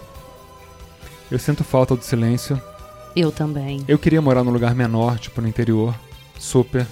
Eu 1.30 1.38
sinto 1.40 1.64
falta 1.64 1.96
do 1.96 2.04
silêncio. 2.04 2.62
Eu 3.16 3.32
também. 3.32 3.84
Eu 3.88 3.98
queria 4.00 4.22
morar 4.22 4.44
num 4.44 4.52
lugar 4.52 4.74
menor, 4.76 5.20
tipo 5.20 5.42
no 5.42 5.48
interior, 5.48 5.94
super. 6.40 6.86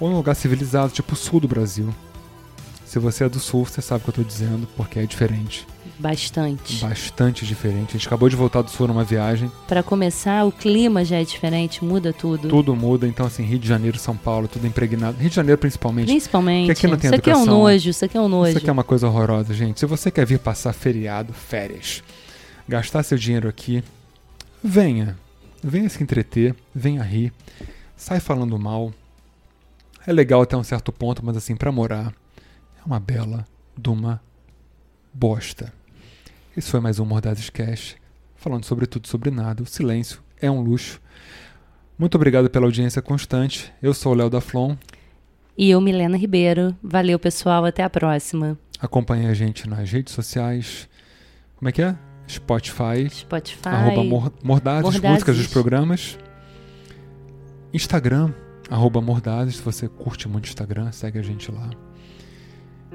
Ou 0.00 0.10
num 0.10 0.16
lugar 0.16 0.34
civilizado, 0.34 0.92
tipo 0.92 1.14
o 1.14 1.16
sul 1.16 1.40
do 1.40 1.48
Brasil. 1.48 1.92
Se 2.84 2.98
você 3.00 3.24
é 3.24 3.28
do 3.28 3.40
sul, 3.40 3.64
você 3.64 3.82
sabe 3.82 4.00
o 4.00 4.04
que 4.04 4.10
eu 4.10 4.14
tô 4.14 4.22
dizendo, 4.22 4.66
porque 4.76 4.98
é 4.98 5.06
diferente. 5.06 5.66
Bastante. 5.98 6.76
Bastante 6.78 7.44
diferente. 7.44 7.90
A 7.90 7.92
gente 7.94 8.06
acabou 8.06 8.28
de 8.28 8.36
voltar 8.36 8.62
do 8.62 8.70
sul 8.70 8.86
numa 8.86 9.02
viagem, 9.02 9.50
Pra 9.66 9.82
começar, 9.82 10.44
o 10.44 10.52
clima 10.52 11.04
já 11.04 11.16
é 11.16 11.24
diferente, 11.24 11.84
muda 11.84 12.12
tudo. 12.12 12.48
tudo 12.48 12.76
muda, 12.76 13.06
então 13.08 13.26
assim, 13.26 13.42
Rio 13.42 13.58
de 13.58 13.66
Janeiro, 13.66 13.98
São 13.98 14.16
Paulo, 14.16 14.46
tudo 14.46 14.66
impregnado. 14.66 15.18
Rio 15.18 15.28
de 15.28 15.34
Janeiro 15.34 15.58
principalmente. 15.58 16.06
Principalmente. 16.06 16.66
Que 16.66 16.72
aqui 16.72 16.86
não 16.86 16.96
tem 16.96 17.08
isso 17.08 17.14
aqui 17.16 17.30
é 17.30 17.34
um 17.34 17.38
educação. 17.42 17.58
nojo, 17.62 17.90
isso 17.90 18.04
aqui 18.04 18.16
é 18.16 18.20
um 18.20 18.28
nojo. 18.28 18.48
Isso 18.50 18.58
aqui 18.58 18.70
é 18.70 18.72
uma 18.72 18.84
coisa 18.84 19.08
horrorosa, 19.08 19.52
gente. 19.52 19.80
Se 19.80 19.86
você 19.86 20.10
quer 20.10 20.24
vir 20.24 20.38
passar 20.38 20.72
feriado, 20.72 21.32
férias, 21.32 22.04
gastar 22.68 23.02
seu 23.02 23.18
dinheiro 23.18 23.48
aqui, 23.48 23.82
venha. 24.62 25.16
Venha 25.68 25.88
se 25.88 26.00
entreter, 26.00 26.54
venha 26.72 27.02
rir, 27.02 27.32
sai 27.96 28.20
falando 28.20 28.56
mal. 28.56 28.92
É 30.06 30.12
legal 30.12 30.40
até 30.40 30.56
um 30.56 30.62
certo 30.62 30.92
ponto, 30.92 31.26
mas 31.26 31.36
assim, 31.36 31.56
pra 31.56 31.72
morar, 31.72 32.14
é 32.80 32.86
uma 32.86 33.00
bela 33.00 33.44
de 33.76 33.88
uma 33.88 34.22
bosta. 35.12 35.72
Esse 36.56 36.70
foi 36.70 36.78
mais 36.78 37.00
um 37.00 37.04
Mordazes 37.04 37.50
Cash, 37.50 37.96
falando 38.36 38.64
sobre 38.64 38.86
tudo, 38.86 39.08
sobre 39.08 39.28
nada. 39.28 39.64
O 39.64 39.66
silêncio 39.66 40.22
é 40.40 40.48
um 40.48 40.60
luxo. 40.60 41.00
Muito 41.98 42.14
obrigado 42.14 42.48
pela 42.48 42.66
audiência 42.66 43.02
constante. 43.02 43.72
Eu 43.82 43.92
sou 43.92 44.12
o 44.12 44.14
Léo 44.14 44.30
da 44.30 44.40
Flon. 44.40 44.76
E 45.58 45.70
eu, 45.70 45.80
Milena 45.80 46.16
Ribeiro. 46.16 46.76
Valeu, 46.80 47.18
pessoal. 47.18 47.64
Até 47.64 47.82
a 47.82 47.90
próxima. 47.90 48.56
Acompanhe 48.78 49.26
a 49.26 49.34
gente 49.34 49.68
nas 49.68 49.90
redes 49.90 50.14
sociais. 50.14 50.88
Como 51.56 51.68
é 51.68 51.72
que 51.72 51.82
é? 51.82 51.96
Spotify, 52.28 53.08
Spotify. 53.10 53.68
arroba 53.68 54.04
Mor- 54.04 54.32
Mordazes, 54.42 54.82
Mordazes. 54.84 55.02
músicas 55.10 55.36
dos 55.36 55.46
programas. 55.46 56.18
Instagram, 57.72 58.32
arroba 58.70 59.00
Mordazes. 59.00 59.56
Se 59.56 59.62
você 59.62 59.88
curte 59.88 60.28
muito 60.28 60.46
Instagram, 60.48 60.90
segue 60.92 61.18
a 61.18 61.22
gente 61.22 61.50
lá. 61.52 61.70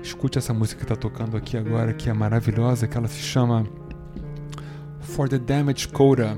Escute 0.02 0.38
essa 0.38 0.54
música 0.54 0.82
que 0.82 0.88
tá 0.88 0.96
tocando 0.96 1.38
aqui 1.38 1.56
agora, 1.58 1.94
que 1.94 2.10
é 2.10 2.14
maravilhosa, 2.14 2.88
que 2.88 2.98
ela 2.98 3.08
se 3.08 3.22
chama 3.22 3.66
For 5.02 5.30
the 5.30 5.38
Damage 5.38 5.88
Coda. 5.90 6.38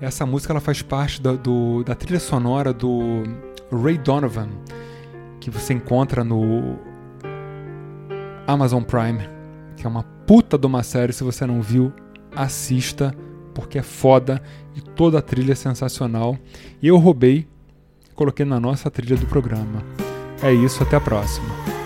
Essa 0.00 0.24
música 0.24 0.52
ela 0.52 0.60
faz 0.60 0.80
parte 0.80 1.20
da, 1.20 1.32
do- 1.34 1.84
da 1.84 1.94
trilha 1.94 2.18
sonora 2.20 2.72
do 2.72 3.22
Ray 3.70 3.98
Donovan, 3.98 4.48
que 5.40 5.50
você 5.50 5.74
encontra 5.74 6.24
no 6.24 6.78
Amazon 8.46 8.82
Prime, 8.82 9.28
que 9.80 9.86
é 9.86 9.88
uma 9.90 10.02
puta 10.02 10.58
de 10.58 10.66
uma 10.66 10.82
série. 10.82 11.12
Se 11.12 11.24
você 11.24 11.46
não 11.46 11.62
viu, 11.62 11.90
assista, 12.36 13.14
porque 13.54 13.78
é 13.78 13.82
foda 13.82 14.42
e 14.76 14.80
toda 14.80 15.18
a 15.18 15.22
trilha 15.22 15.52
é 15.52 15.56
sensacional. 15.56 16.36
E 16.82 16.88
eu 16.88 16.98
roubei, 16.98 17.48
coloquei 18.14 18.44
na 18.44 18.60
nossa 18.60 18.90
trilha 18.90 19.16
do 19.16 19.26
programa. 19.26 19.82
É 20.42 20.52
isso, 20.52 20.82
até 20.82 20.96
a 20.96 21.00
próxima. 21.00 21.79